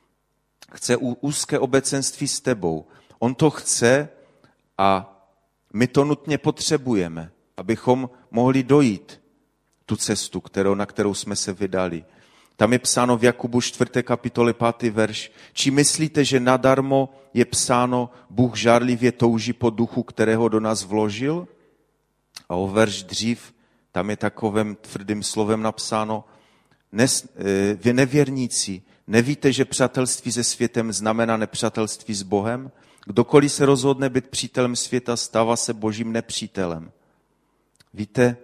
[0.73, 2.85] chce úzké obecenství s tebou.
[3.19, 4.09] On to chce
[4.77, 5.13] a
[5.73, 9.21] my to nutně potřebujeme, abychom mohli dojít
[9.85, 12.05] tu cestu, kterou, na kterou jsme se vydali.
[12.55, 14.03] Tam je psáno v Jakubu 4.
[14.03, 14.93] kapitole 5.
[14.93, 15.31] verš.
[15.53, 21.47] Či myslíte, že nadarmo je psáno, Bůh žárlivě touží po duchu, kterého do nás vložil?
[22.49, 23.53] A o verš dřív,
[23.91, 26.23] tam je takovým tvrdým slovem napsáno,
[26.91, 32.71] Nes, eh, vy nevěrníci, nevíte, že přátelství se světem znamená nepřátelství s Bohem?
[33.05, 36.91] Kdokoliv se rozhodne být přítelem světa, stává se božím nepřítelem.
[37.93, 38.37] Víte,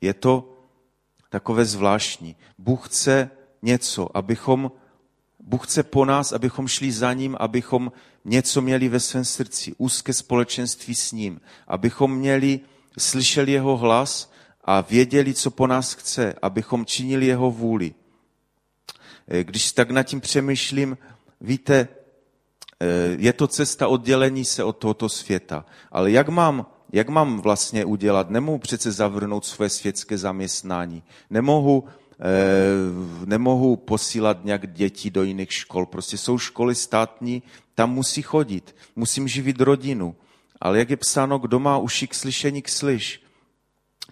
[0.00, 0.58] je to
[1.30, 2.36] takové zvláštní.
[2.58, 3.30] Bůh chce
[3.62, 4.72] něco, abychom,
[5.46, 7.92] Bůh chce po nás, abychom šli za ním, abychom
[8.24, 12.60] něco měli ve svém srdci, úzké společenství s ním, abychom měli,
[12.98, 14.32] slyšeli jeho hlas
[14.64, 17.94] a věděli, co po nás chce, abychom činili jeho vůli.
[19.28, 20.98] Eh, když tak nad tím přemýšlím,
[21.40, 21.88] víte,
[22.80, 22.86] eh,
[23.18, 25.64] je to cesta oddělení se od tohoto světa.
[25.90, 28.30] Ale jak mám jak mám vlastně udělat?
[28.30, 31.02] Nemohu přece zavrnout své světské zaměstnání.
[31.30, 31.84] Nemohu,
[33.24, 35.86] nemohu posílat nějak děti do jiných škol.
[35.86, 37.42] Prostě jsou školy státní,
[37.74, 38.76] tam musí chodit.
[38.96, 40.16] Musím živit rodinu.
[40.60, 43.22] Ale jak je psáno, kdo má uši k slyšení, k slyš.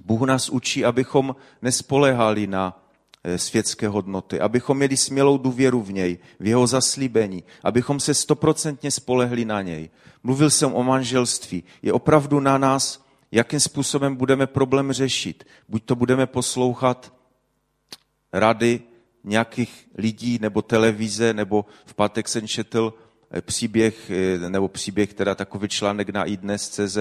[0.04, 2.82] Bůh nás učí, abychom nespolehali na
[3.24, 8.90] eh, světské hodnoty, abychom měli smělou důvěru v něj, v jeho zaslíbení, abychom se stoprocentně
[8.90, 9.90] spolehli na něj.
[10.22, 11.64] Mluvil jsem o manželství.
[11.82, 15.44] Je opravdu na nás, jakým způsobem budeme problém řešit.
[15.68, 17.12] Buď to budeme poslouchat
[18.32, 18.80] rady
[19.24, 22.94] nějakých lidí nebo televize, nebo v pátek jsem četl
[23.30, 26.98] eh, příběh, eh, nebo příběh, teda takový článek na iDnes.cz,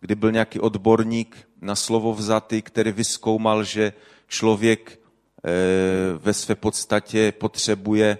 [0.00, 3.92] kdy byl nějaký odborník na slovo vzatý, který vyskoumal, že
[4.28, 5.00] člověk
[5.44, 5.50] eh,
[6.18, 8.18] ve své podstatě potřebuje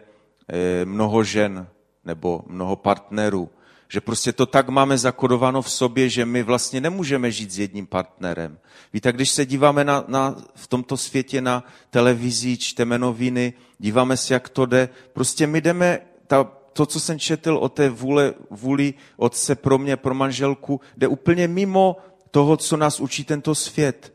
[0.85, 1.69] mnoho žen
[2.05, 3.51] nebo mnoho partnerů
[3.89, 7.87] že prostě to tak máme zakodováno v sobě, že my vlastně nemůžeme žít s jedním
[7.87, 8.59] partnerem.
[8.93, 14.35] Víte, když se díváme na, na, v tomto světě na televizi, čteme noviny, díváme se,
[14.35, 18.95] jak to jde, prostě my jdeme, ta, to, co jsem četl o té vůle, vůli
[19.17, 21.97] otce pro mě, pro manželku, jde úplně mimo
[22.31, 24.15] toho, co nás učí tento svět.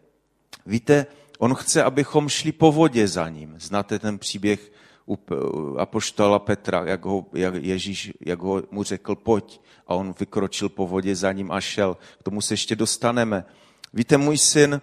[0.65, 1.05] Víte,
[1.39, 3.55] on chce, abychom šli po vodě za ním.
[3.59, 4.71] Znáte ten příběh
[5.07, 5.19] u
[5.77, 9.61] apoštola Petra, jak, ho, jak Ježíš jak ho, mu řekl, pojď.
[9.87, 11.97] A on vykročil po vodě za ním a šel.
[12.19, 13.45] K tomu se ještě dostaneme.
[13.93, 14.81] Víte, můj syn,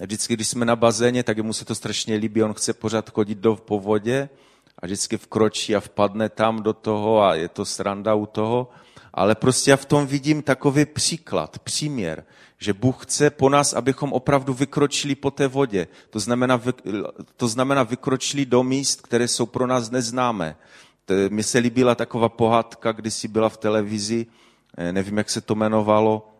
[0.00, 3.38] vždycky, když jsme na bazéně, tak mu se to strašně líbí, on chce pořád chodit
[3.38, 4.28] do, po vodě
[4.78, 8.68] a vždycky vkročí a vpadne tam do toho a je to sranda u toho.
[9.14, 12.24] Ale prostě já v tom vidím takový příklad, příměr,
[12.62, 15.86] že Bůh chce po nás, abychom opravdu vykročili po té vodě.
[16.10, 16.62] To znamená,
[17.36, 20.56] to znamená vykročili do míst, které jsou pro nás neznámé.
[21.28, 24.26] Mně se líbila taková pohádka, si byla v televizi,
[24.76, 26.31] eh, nevím, jak se to jmenovalo,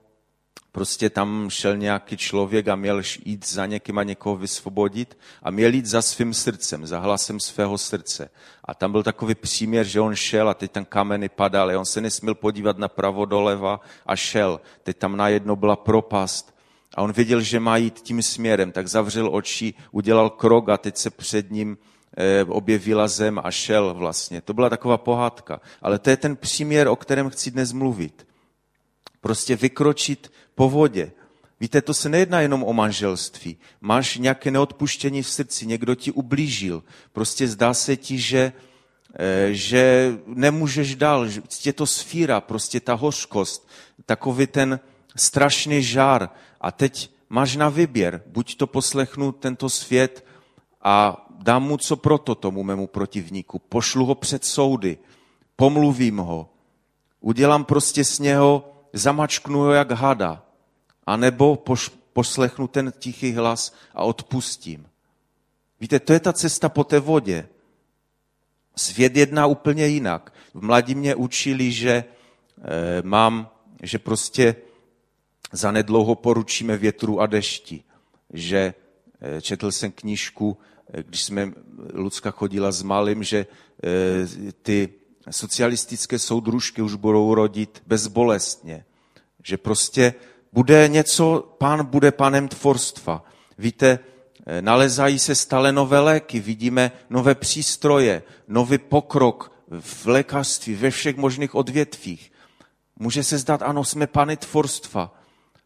[0.72, 5.74] prostě tam šel nějaký člověk a měl jít za někým a někoho vysvobodit a měl
[5.74, 8.30] jít za svým srdcem, za hlasem svého srdce.
[8.64, 11.76] A tam byl takový příměr, že on šel a teď tam kameny padaly.
[11.76, 14.60] On se nesměl podívat na pravo doleva a šel.
[14.82, 16.54] Teď tam najednou byla propast.
[16.94, 20.96] A on věděl, že má jít tím směrem, tak zavřel oči, udělal krok a teď
[20.96, 21.78] se před ním
[22.16, 24.40] eh, objevila zem a šel vlastně.
[24.40, 25.60] To byla taková pohádka.
[25.82, 28.26] Ale to je ten příměr, o kterém chci dnes mluvit.
[29.20, 31.12] Prostě vykročit po vodě.
[31.60, 33.56] Víte, to se nejedná jenom o manželství.
[33.80, 36.82] Máš nějaké neodpuštění v srdci, někdo ti ublížil.
[37.12, 38.52] Prostě zdá se ti, že,
[39.14, 43.68] eh, že nemůžeš dál, že je to sfíra, prostě ta hořkost,
[44.06, 44.80] takový ten
[45.16, 46.30] strašný žár.
[46.60, 50.24] A teď máš na výběr, buď to poslechnu tento svět
[50.82, 54.98] a dám mu co proto tomu mému protivníku, pošlu ho před soudy,
[55.56, 56.48] pomluvím ho,
[57.20, 60.42] udělám prostě z něho zamačknu ho jak hada,
[61.06, 61.64] anebo
[62.12, 64.86] poslechnu ten tichý hlas a odpustím.
[65.80, 67.48] Víte, to je ta cesta po té vodě.
[68.76, 70.32] Svět jedná úplně jinak.
[70.54, 72.04] V mladí mě učili, že e,
[73.02, 73.50] mám,
[73.82, 74.56] že prostě
[75.52, 77.84] zanedlouho poručíme větru a dešti.
[78.32, 78.74] Že
[79.20, 80.58] e, četl jsem knížku,
[80.92, 81.52] e, když jsme
[81.92, 84.88] Lucka chodila s malým, že e, ty
[85.30, 88.84] socialistické soudružky už budou rodit bezbolestně.
[89.44, 90.14] Že prostě
[90.52, 93.24] bude něco, pán bude panem tvorstva.
[93.58, 93.98] Víte,
[94.46, 101.16] eh, nalezají se stále nové léky, vidíme nové přístroje, nový pokrok v lékařství, ve všech
[101.16, 102.32] možných odvětvích.
[102.98, 105.14] Může se zdát, ano, jsme pany tvorstva,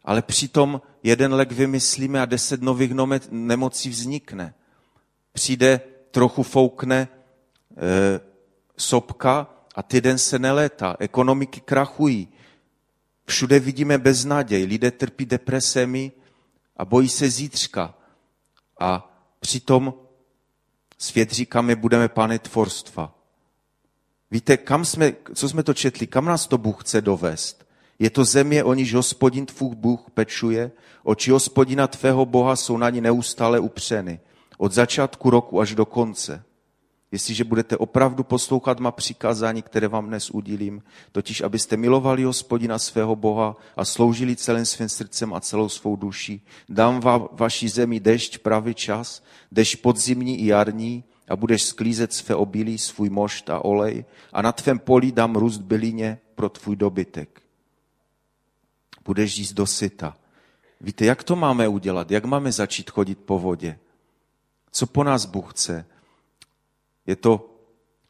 [0.03, 2.91] ale přitom jeden lék vymyslíme a deset nových
[3.29, 4.53] nemocí vznikne.
[5.33, 7.07] Přijde, trochu foukne,
[7.77, 8.19] e,
[8.77, 12.27] sopka a týden se nelétá, ekonomiky krachují,
[13.25, 16.11] všude vidíme beznaděj, lidé trpí depresemi
[16.77, 17.93] a bojí se zítřka.
[18.79, 19.93] A přitom
[20.97, 23.15] svět říká, my budeme pány tvorstva.
[24.31, 27.67] Víte, kam jsme, co jsme to četli, kam nás to Bůh chce dovést?
[27.99, 30.71] Je to země, o níž hospodin tvůj Bůh pečuje,
[31.03, 34.19] oči hospodina tvého Boha jsou na ní neustále upřeny,
[34.57, 36.43] od začátku roku až do konce.
[37.11, 43.15] Jestliže budete opravdu poslouchat má přikázání, které vám dnes udílím, totiž abyste milovali hospodina svého
[43.15, 48.37] Boha a sloužili celým svým srdcem a celou svou duší, dám vám vaší zemi dešť
[48.37, 54.05] pravý čas, dešť podzimní i jarní, a budeš sklízet své obilí, svůj mošt a olej
[54.33, 57.41] a na tvém poli dám růst bylině pro tvůj dobytek.
[59.05, 60.17] Budeš jíst do syta.
[60.81, 62.11] Víte, jak to máme udělat?
[62.11, 63.79] Jak máme začít chodit po vodě?
[64.71, 65.85] Co po nás Bůh chce?
[67.07, 67.59] Je to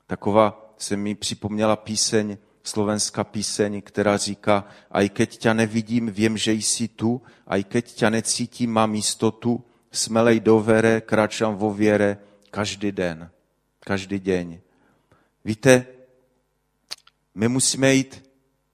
[0.07, 6.37] taková, se mi připomněla píseň, slovenská píseň, která říká, a i keď tě nevidím, vím,
[6.37, 11.73] že jsi tu, a i keď tě necítím, mám jistotu, smelej do vere, kráčám vo
[11.73, 12.17] věre,
[12.51, 13.29] každý den,
[13.79, 14.59] každý den.
[15.45, 15.85] Víte,
[17.35, 18.23] my musíme jít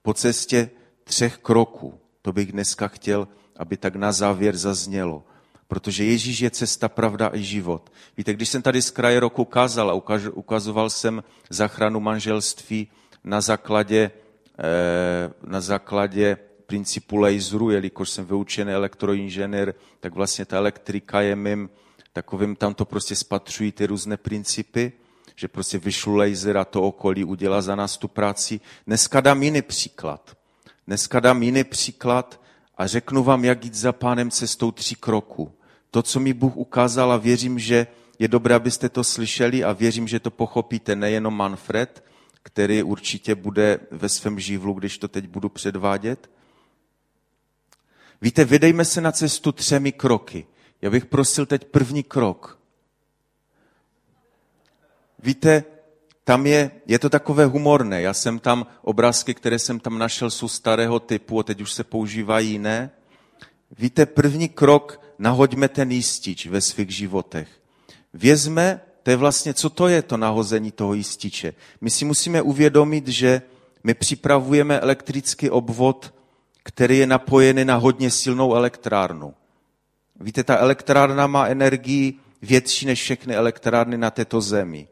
[0.02, 0.70] po cestě
[1.04, 2.00] třech kroků.
[2.22, 5.24] To bych dneska chtěl, aby tak na závěr zaznělo.
[5.74, 7.90] Protože Ježíš je cesta, pravda i život.
[8.18, 9.94] Víte, když jsem tady z kraje roku kázal a
[10.34, 12.88] ukazoval jsem zachranu manželství
[13.24, 14.12] na základě,
[14.60, 21.70] eh, na základě principu laseru, jelikož jsem vyučený elektroinženýr, tak vlastně ta elektrika je mým
[22.14, 24.92] takovým, tam to prostě spatřují ty různé principy,
[25.36, 28.60] že prostě vyšlu laser a to okolí udělá za nás tu práci.
[28.88, 30.38] Dneska dám jiný příklad.
[30.88, 32.42] Dneska dám jiný příklad
[32.78, 35.52] a řeknu vám, jak jít za pánem cestou tří kroků.
[35.94, 37.88] To, co mi Bůh ukázal a věřím, že
[38.20, 42.04] je dobré, abyste to slyšeli a věřím, že to pochopíte nejenom Manfred,
[42.44, 46.30] který určitě bude ve svém živlu, když to teď budu předvádět.
[48.22, 50.46] Víte, vydejme se na cestu třemi kroky.
[50.82, 52.60] Já bych prosil teď první krok.
[55.20, 55.64] Víte,
[56.24, 58.02] tam je, je to takové humorné.
[58.02, 61.84] Já jsem tam, obrázky, které jsem tam našel, jsou starého typu a teď už se
[61.84, 62.92] používají jiné.
[63.78, 67.48] Víte, první krok, nahoďme ten jistič ve svých životech.
[68.14, 71.54] Vězme, to je vlastně, co to je to nahození toho jističe.
[71.82, 73.42] My si musíme uvědomit, že
[73.84, 76.14] my připravujeme elektrický obvod,
[76.64, 79.34] který je napojený na hodně silnou elektrárnu.
[80.20, 84.88] Víte, ta elektrárna má energii větší než všechny elektrárny na této zemi.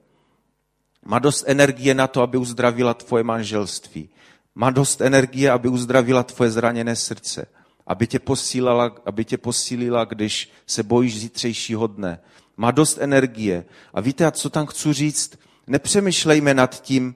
[1.05, 4.09] Má dost energie na to, aby uzdravila tvoje manželství.
[4.55, 7.45] Má dost energie, aby uzdravila tvoje zraněné srdce.
[7.91, 12.19] Aby tě, posílala, aby tě posílila, když se bojíš zítřejšího dne.
[12.57, 13.65] Má dost energie.
[13.93, 15.39] A víte, co tam chci říct?
[15.67, 17.15] Nepřemýšlejme nad tím,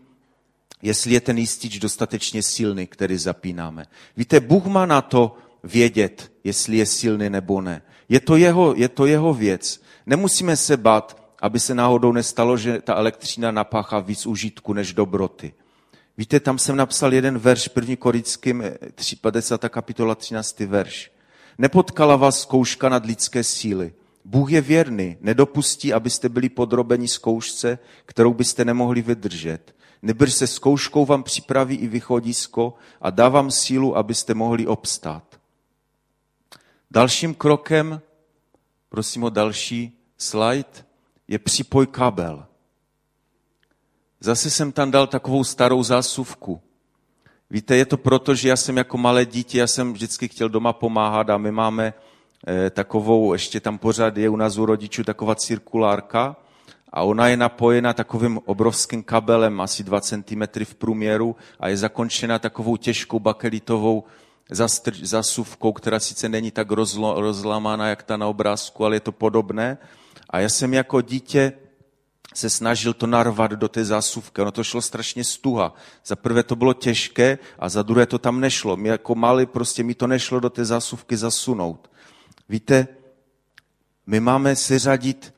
[0.81, 3.85] jestli je ten jistič dostatečně silný, který zapínáme.
[4.17, 7.81] Víte, Bůh má na to vědět, jestli je silný nebo ne.
[8.09, 9.81] Je to jeho, je to jeho věc.
[10.05, 15.53] Nemusíme se bát, aby se náhodou nestalo, že ta elektřina napáchá víc užitku než dobroty.
[16.17, 18.63] Víte, tam jsem napsal jeden verš, první Korickým,
[19.21, 19.63] 50.
[19.63, 20.65] Eh, kapitola, 13.
[20.65, 21.11] verš.
[21.57, 23.93] Nepotkala vás zkouška nad lidské síly.
[24.25, 29.75] Bůh je věrný, nedopustí, abyste byli podrobeni zkoušce, kterou byste nemohli vydržet.
[30.01, 35.39] Nebrž se zkouškou vám připraví i vychodisko a dá vám sílu, abyste mohli obstát.
[36.91, 38.01] Dalším krokem,
[38.89, 40.85] prosím o další slide,
[41.27, 42.45] je připoj kabel.
[44.25, 46.61] Zase jsem tam dal takovou starou zásuvku.
[47.49, 50.73] Víte, je to proto, že já jsem jako malé dítě, já jsem vždycky chtěl doma
[50.73, 51.93] pomáhat a my máme
[52.47, 56.35] eh, takovou, ještě tam pořád je u nás u rodičů taková cirkulárka
[56.93, 62.39] a ona je napojena takovým obrovským kabelem, asi 2 cm v průměru a je zakončena
[62.39, 64.03] takovou těžkou bakelitovou
[65.01, 69.77] zasuvkou, která sice není tak rozlo, rozlamána, jak ta na obrázku, ale je to podobné.
[70.29, 71.53] A já jsem jako dítě
[72.33, 74.41] se snažil to narvat do té zásuvky.
[74.41, 75.73] Ono to šlo strašně stuha.
[76.05, 78.77] Za prvé to bylo těžké a za druhé to tam nešlo.
[78.77, 81.91] My jako mali prostě mi to nešlo do té zásuvky zasunout.
[82.49, 82.87] Víte,
[84.07, 85.33] my máme seřadit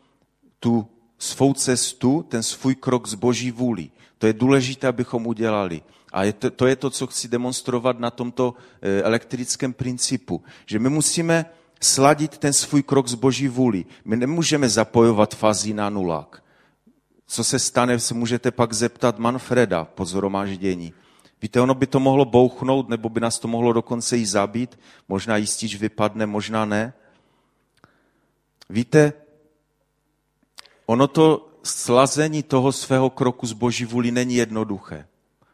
[0.60, 3.90] tu svou cestu, ten svůj krok z boží vůli.
[4.18, 5.82] To je důležité, abychom udělali.
[6.12, 10.44] A je to, to je to, co chci demonstrovat na tomto eh, elektrickém principu.
[10.66, 11.46] Že my musíme
[11.82, 13.86] sladit ten svůj krok z boží vůli.
[14.06, 16.44] My nemůžeme zapojovat fazí na nulák.
[17.28, 20.94] Co se stane, se můžete pak zeptat Manfreda po zhromáždění.
[21.42, 24.80] Víte, ono by to mohlo bouchnout, nebo by nás to mohlo dokonce i zabít.
[25.08, 26.94] Možná jistič vypadne, možná ne.
[28.70, 29.14] Víte,
[30.86, 35.08] ono to slazení toho svého kroku z boží vůli není jednoduché.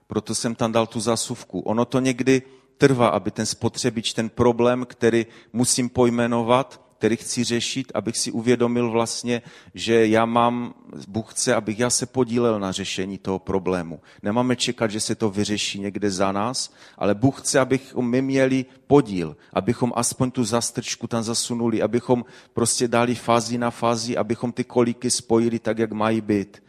[0.07, 1.59] Proto jsem tam dal tu zasuvku.
[1.59, 2.41] Ono to někdy
[2.77, 8.91] trvá, aby ten spotřebič, ten problém, který musím pojmenovat, který chci řešit, abych si uvědomil
[8.91, 9.41] vlastně,
[9.73, 10.73] že já mám,
[11.07, 13.99] Bůh chce, abych já se podílel na řešení toho problému.
[14.21, 18.65] Nemáme čekat, že se to vyřeší někde za nás, ale Bůh chce, abychom my měli
[18.87, 24.63] podíl, abychom aspoň tu zastrčku tam zasunuli, abychom prostě dali fázi na fázi, abychom ty
[24.63, 26.63] kolíky spojili tak, jak mají být.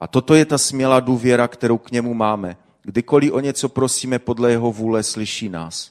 [0.00, 2.56] A toto je ta smělá důvěra, kterou k němu máme.
[2.82, 5.90] Kdykoliv o něco prosíme podle jeho vůle, slyší nás.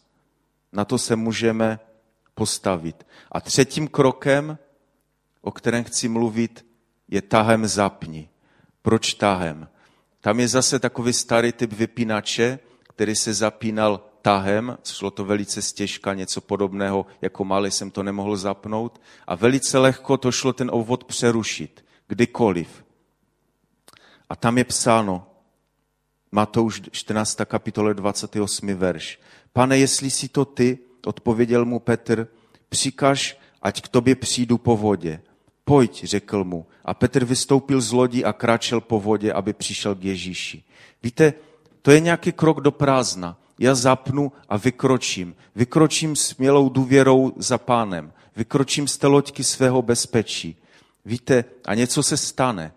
[0.73, 1.79] Na to se můžeme
[2.39, 3.07] postavit.
[3.31, 4.57] A třetím krokem,
[5.41, 6.65] o kterém chci mluvit,
[7.07, 8.29] je tahem zapni.
[8.81, 9.67] Proč tahem?
[10.21, 12.59] Tam je zase takový starý typ vypínače,
[12.89, 18.37] který se zapínal tahem, šlo to velice stěžka, něco podobného, jako malý jsem to nemohl
[18.37, 22.83] zapnout a velice lehko to šlo ten obvod přerušit, kdykoliv.
[24.29, 25.25] A tam je psáno,
[26.31, 27.37] Matouš 14.
[27.45, 28.75] kapitole 28.
[28.75, 29.19] verš.
[29.53, 32.27] Pane, jestli si to ty, odpověděl mu Petr,
[32.69, 35.21] přikaž, ať k tobě přijdu po vodě.
[35.63, 36.65] Pojď, řekl mu.
[36.85, 40.63] A Petr vystoupil z lodi a kráčel po vodě, aby přišel k Ježíši.
[41.03, 41.33] Víte,
[41.81, 43.37] to je nějaký krok do prázdna.
[43.59, 45.35] Já zapnu a vykročím.
[45.55, 48.13] Vykročím smělou důvěrou za pánem.
[48.35, 50.55] Vykročím z té loďky svého bezpečí.
[51.05, 52.73] Víte, a něco se stane.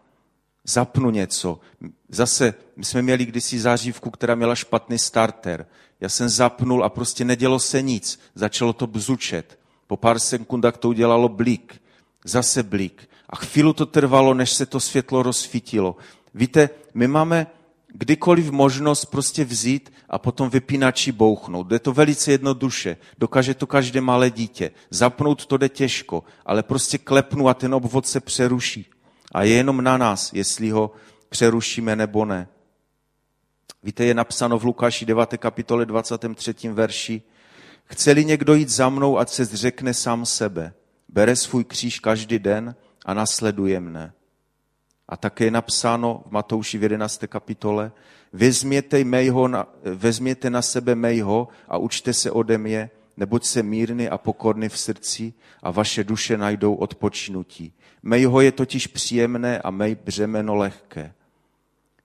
[0.64, 1.60] Zapnu něco.
[2.08, 5.66] Zase, my jsme měli kdysi zářivku, která měla špatný starter.
[6.02, 8.20] Já jsem zapnul a prostě nedělo se nic.
[8.34, 9.58] Začalo to bzučet.
[9.86, 11.82] Po pár sekundách to udělalo blík.
[12.24, 13.08] Zase blík.
[13.30, 15.96] A chvíli to trvalo, než se to světlo rozsvítilo.
[16.34, 17.46] Víte, my máme
[17.94, 21.66] kdykoliv možnost prostě vzít a potom vypínači bouchnout.
[21.66, 22.96] Jde to velice jednoduše.
[23.18, 24.70] Dokáže to každé malé dítě.
[24.90, 28.86] Zapnout to jde těžko, ale prostě klepnu a ten obvod se přeruší.
[29.32, 30.90] A je jenom na nás, jestli ho
[31.28, 32.48] přerušíme nebo ne.
[33.84, 35.36] Víte, je napsáno v Lukáši 9.
[35.36, 36.68] kapitole 23.
[36.68, 37.22] verši,
[37.84, 40.72] Chce-li někdo jít za mnou, ať se zřekne sám sebe,
[41.08, 42.74] bere svůj kříž každý den
[43.04, 44.12] a nasleduje mne.
[45.08, 47.24] A také je napsáno v Matouši v 11.
[47.26, 47.92] kapitole,
[48.32, 54.08] vezměte, mejho na, vezměte na sebe mejho a učte se ode mě, neboť se mírný
[54.08, 57.72] a pokorný v srdci a vaše duše najdou odpočinutí.
[58.02, 61.14] Mejho je totiž příjemné a mej břemeno lehké.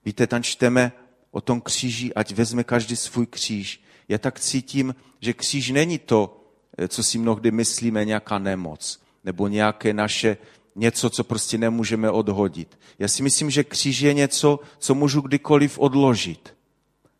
[0.05, 0.91] Víte, tam čteme
[1.31, 3.81] o tom kříži, ať vezme každý svůj kříž.
[4.09, 6.43] Já tak cítím, že kříž není to,
[6.87, 10.37] co si mnohdy myslíme, nějaká nemoc nebo nějaké naše
[10.75, 12.79] něco, co prostě nemůžeme odhodit.
[12.99, 16.53] Já si myslím, že kříž je něco, co můžu kdykoliv odložit.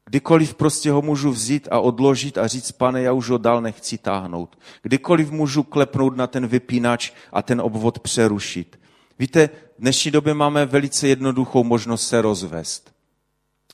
[0.06, 3.98] Kdykoliv prostě ho můžu vzít a odložit a říct, pane, já už ho dál nechci
[3.98, 4.60] táhnout.
[4.82, 8.80] Kdykoliv můžu klepnout na ten vypínač a ten obvod přerušit.
[9.20, 12.97] Víte, v dnešní době máme velice jednoduchou možnost se rozvést.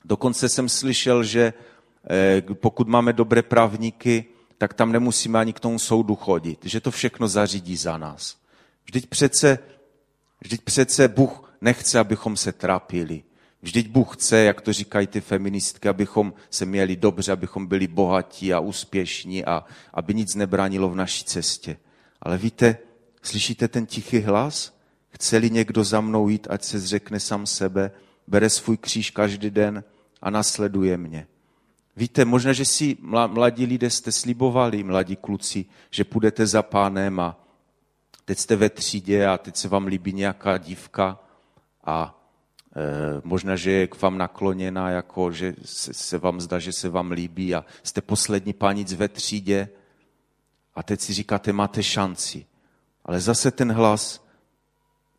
[0.06, 1.54] Dokonce jsem slyšel, že
[2.10, 4.26] eh, pokud máme dobré právníky,
[4.58, 8.38] tak tam nemusíme ani k tomu soudu chodit, že to všechno zařídí za nás.
[8.86, 9.60] Vždyť přece,
[10.42, 13.24] vždyť přece Bůh nechce, abychom se trápili.
[13.62, 18.54] Vždyť Bůh chce, jak to říkají ty feministky, abychom se měli dobře, abychom byli bohatí
[18.54, 21.78] a úspěšní a aby nic nebránilo v naší cestě.
[22.22, 22.78] Ale víte,
[23.22, 24.78] slyšíte ten tichý hlas?
[25.10, 27.92] Chce-li někdo za mnou jít, ať se zřekne sám sebe,
[28.28, 29.84] bere svůj kříž každý den
[30.24, 31.28] a nasleduje mě.
[31.96, 32.98] Víte, možná, že si
[33.28, 37.40] mladí lidé jste slibovali, mladí kluci, že půjdete za pánem a
[38.26, 41.20] teď jste ve třídě a teď se vám líbí nějaká dívka
[41.84, 42.24] a
[42.76, 46.90] e, možná, že je k vám nakloněná, jako že se, se vám zdá, že se
[46.90, 49.70] vám líbí a jste poslední panic ve třídě
[50.76, 52.46] a teď si říkáte, máte šanci.
[53.06, 54.26] Ale zase ten hlas,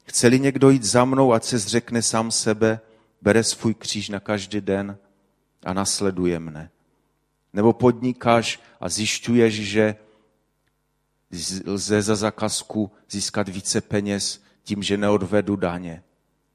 [0.05, 2.81] chce-li někdo jít za mnou, ať se zřekne sám sebe,
[3.25, 4.99] bere svůj kříž na každý den
[5.65, 6.71] a nasleduje mne.
[7.53, 9.97] Nebo podnikáš a zjišťuješ, že
[11.67, 16.03] lze za zakazku získat více peněz tím, že neodvedu daně.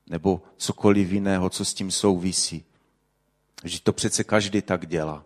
[0.09, 2.65] Nebo cokoliv jiného, co s tím souvisí.
[3.63, 5.25] Že to přece každý tak dělá.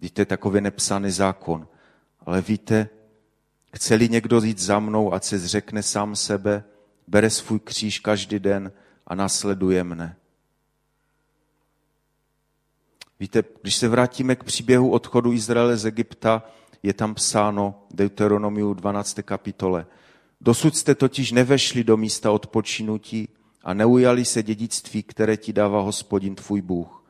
[0.00, 1.68] Víte, takový nepsaný zákon.
[2.20, 2.88] Ale víte,
[3.74, 6.64] chce-li někdo jít za mnou, ať se zřekne sám sebe,
[7.06, 8.72] bere svůj kříž každý den
[9.06, 10.16] a nasleduje mne.
[13.20, 16.42] Víte, když se vrátíme k příběhu odchodu Izraele z Egypta,
[16.82, 19.18] je tam psáno Deuteronomiu 12.
[19.22, 19.86] kapitole.
[20.40, 23.28] Dosud jste totiž nevešli do místa odpočinutí
[23.64, 27.04] a neujali se dědictví, které ti dává hospodin tvůj Bůh.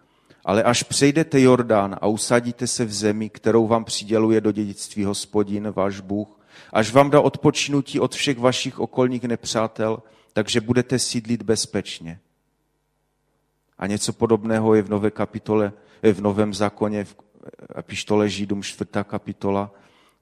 [0.45, 5.73] Ale až přejdete Jordán a usadíte se v zemi, kterou vám přiděluje do dědictví hospodin,
[5.77, 6.29] váš Bůh,
[6.73, 10.03] až vám dá odpočinutí od všech vašich okolních nepřátel,
[10.33, 12.21] takže budete sídlit bezpečně.
[13.79, 15.73] A něco podobného je v nové kapitole,
[16.03, 17.17] v novém zákoně, v
[17.79, 19.71] epištole Židům, čtvrtá kapitola.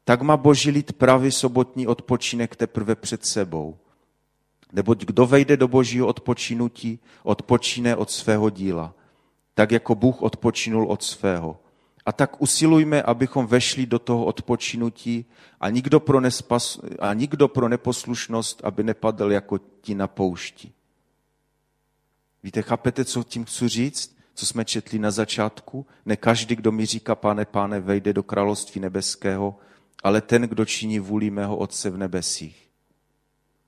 [0.05, 3.77] Tak má boží lid pravý sobotní odpočinek teprve před sebou.
[4.73, 8.95] Neboť kdo vejde do božího odpočinutí, odpočíne od svého díla,
[9.55, 11.57] tak jako Bůh odpočinul od svého.
[12.07, 15.25] A tak usilujme, abychom vešli do toho odpočinutí
[15.61, 20.73] a nikdo pro, nespas, a nikdo pro neposlušnost, aby nepadl jako ti na poušti.
[22.45, 24.17] Víte, chápete, co tím chci říct?
[24.35, 25.87] Co jsme četli na začátku?
[26.07, 29.59] Ne každý, kdo mi říká, pane, pane, vejde do království nebeského,
[30.03, 32.69] ale ten, kdo činí vůli mého Otce v nebesích.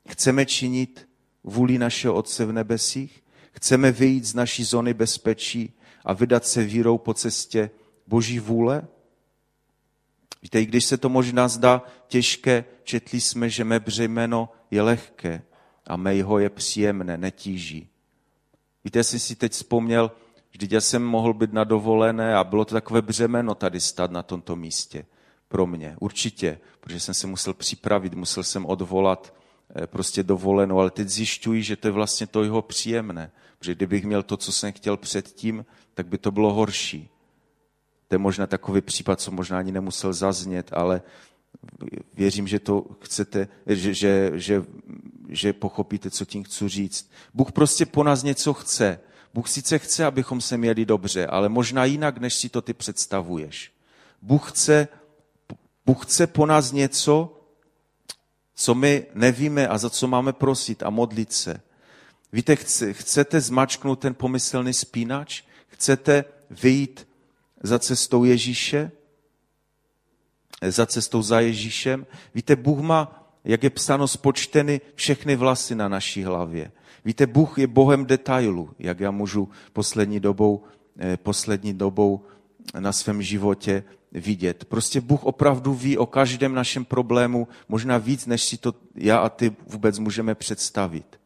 [0.09, 1.09] Chceme činit
[1.45, 3.25] vůli našeho Otce v nebesích?
[3.53, 5.73] Chceme vyjít z naší zóny bezpečí
[6.05, 7.71] a vydat se vírou po cestě
[8.07, 8.87] Boží vůle?
[10.43, 15.43] Víte, i když se to možná zdá těžké, četli jsme, že mé břemeno je lehké
[15.87, 17.89] a mé jeho je příjemné, netíží.
[18.87, 20.13] Víte, jsem si teď vzpomněl,
[20.61, 24.23] že já jsem mohl být na dovolené a bylo to takové břemeno tady stát na
[24.23, 25.07] tomto místě
[25.49, 25.97] pro mě.
[26.01, 29.35] Určitě, protože jsem se musel připravit, musel jsem odvolat
[29.83, 33.33] eh, prostě dovolenou, ale teď zjišťuji, že to je vlastně to jeho příjemné.
[33.59, 37.09] Protože kdybych měl to, co jsem chtěl předtím, tak by to bylo horší.
[38.09, 41.03] To je možná takový případ, co možná ani nemusel zaznět, ale
[42.15, 44.63] věřím, že to chcete, že, že, že,
[45.29, 47.11] že pochopíte, co tím chci říct.
[47.35, 49.01] Bůh prostě po nás něco chce.
[49.35, 53.73] Bůh sice chce, abychom se měli dobře, ale možná jinak, než si to ty představuješ.
[54.23, 54.89] Bůh chce,
[55.87, 57.41] Bůh chce po nás něco,
[58.55, 61.61] co my nevíme a za co máme prosit a modlit se.
[62.33, 62.57] Víte,
[62.93, 65.43] chcete zmačknout ten pomyslný spínač?
[65.69, 67.09] Chcete vyjít
[67.63, 68.91] za cestou Ježíše?
[70.63, 72.07] Za cestou za Ježíšem?
[72.35, 76.71] Víte, Bůh má, jak je psáno, spočteny všechny vlasy na naší hlavě.
[77.05, 80.65] Víte, Bůh je Bohem detailu, jak já můžu poslední dobou,
[80.99, 82.25] eh, poslední dobou
[82.79, 84.65] na svém životě vidět.
[84.65, 89.29] Prostě Bůh opravdu ví o každém našem problému, možná víc, než si to já a
[89.29, 91.21] ty vůbec můžeme představit.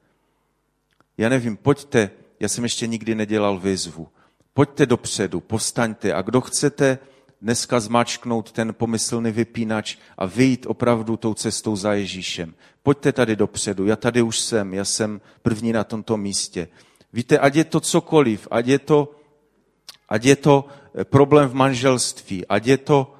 [1.18, 2.10] Já nevím, pojďte,
[2.40, 4.08] já jsem ještě nikdy nedělal výzvu.
[4.54, 6.98] Pojďte dopředu, postaňte a kdo chcete
[7.42, 12.54] dneska zmačknout ten pomyslný vypínač a vyjít opravdu tou cestou za Ježíšem.
[12.82, 16.68] Pojďte tady dopředu, já tady už jsem, já jsem první na tomto místě.
[17.12, 19.14] Víte, ať je to cokoliv, ať je to,
[20.08, 20.64] ať je to
[20.94, 23.14] eh, problém v manželství, ať je to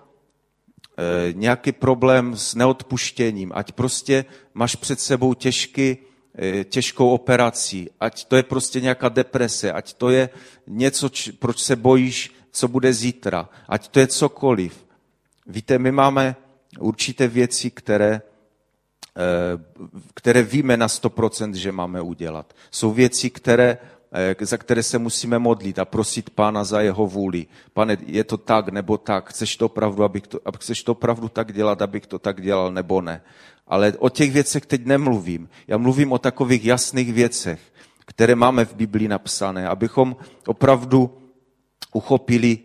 [1.01, 5.97] e, nějaký problém s neodpuštěním, ať prostě máš před sebou těžký,
[6.39, 10.31] e, těžkou operací, ať to je prostě nějaká deprese, ať to je
[10.66, 14.86] něco, č, proč se bojíš, co bude zítra, ať to je cokoliv.
[15.46, 16.36] Víte, my máme
[16.78, 18.22] určité věci, které,
[19.16, 19.80] eh,
[20.14, 22.55] které víme na 100%, že máme udělat.
[22.70, 23.78] Jsou věci, které,
[24.12, 27.46] eh, za které se musíme modlit a prosit Pána za jeho vůli.
[27.72, 29.30] Pane, je to tak nebo tak?
[29.30, 33.01] Chceš to opravdu, abych to, chceš to opravdu tak dělat, abych to tak dělal nebo
[33.01, 33.22] ne?
[33.66, 35.48] Ale o těch věcech teď nemluvím.
[35.66, 37.61] Já mluvím o takových jasných věcech,
[38.07, 41.20] které máme v Biblii napsané, abychom opravdu
[41.93, 42.59] uchopili,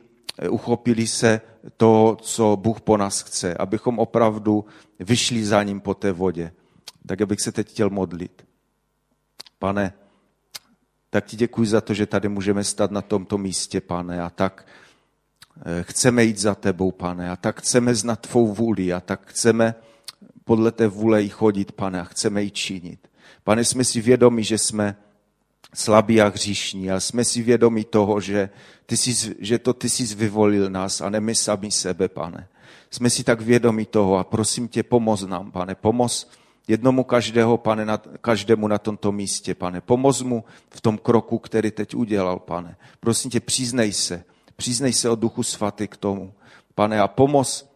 [0.49, 1.41] uchopili se
[1.78, 4.65] to, co Bůh po nás chce, abychom opravdu
[4.99, 6.51] vyšli za ním po té vodě.
[7.07, 8.45] Tak abych se teď chtěl modlit.
[9.59, 9.93] Pane,
[11.09, 14.67] tak ti děkuji za to, že tady můžeme stát na tomto místě, pane, a tak
[15.65, 19.76] eh, chceme jít za tebou, pane, a tak chceme znat tvou vůli, a tak chceme
[20.43, 23.07] podle té vůle i chodit, pane, a chceme ji činit.
[23.43, 24.95] Pane, jsme si vědomi, že jsme
[25.74, 28.49] slabí a hříšní a jsme si vědomi toho, že,
[28.86, 32.47] ty jsi, že to ty jsi vyvolil nás a ne my sami sebe, pane.
[32.91, 36.30] Jsme si tak vědomi toho a prosím tě, pomoz nám, pane, pomoz
[36.68, 39.82] jednomu každého, pane, na, každému na tomto místě, pane.
[39.82, 42.78] Pomoz mu v tom kroku, který teď udělal, pane.
[42.99, 44.24] Prosím tě, přiznej se,
[44.55, 46.34] přiznej se o duchu svatý k tomu,
[46.76, 47.74] pane, a pomoz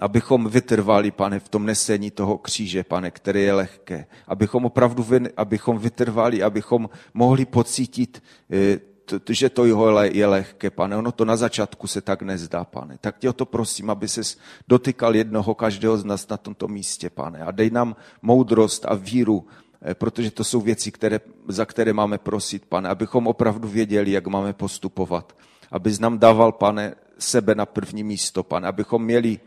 [0.00, 4.06] abychom vytrvali, pane, v tom nesení toho kříže, pane, který je lehké.
[4.26, 8.80] Abychom opravdu abychom vytrvali, abychom mohli pocítit, eh,
[9.28, 10.96] že to jeho je lehké, pane.
[10.96, 12.98] Ono to na začátku se tak nezdá, pane.
[13.00, 14.20] Tak tě o to prosím, aby se
[14.68, 17.42] dotykal jednoho každého z nás na tomto místě, pane.
[17.42, 19.46] A dej nám moudrost a víru,
[19.82, 24.26] eh, protože to jsou věci, které, za které máme prosit, pane, abychom opravdu věděli, jak
[24.26, 25.36] máme postupovat.
[25.70, 29.40] Abys nám dával, pane, sebe na první místo, pane, abychom měli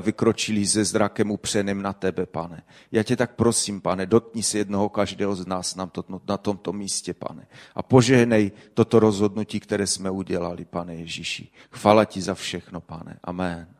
[0.00, 2.62] vykročili ze zrakem upřeným na tebe, pane.
[2.92, 6.72] Já tě tak prosím, pane, dotkni se jednoho každého z nás na, to, na tomto
[6.72, 7.46] místě, pane.
[7.74, 11.48] A požehnej toto rozhodnutí, které jsme udělali, pane Ježíši.
[11.70, 13.18] Chvala ti za všechno, pane.
[13.24, 13.73] Amen.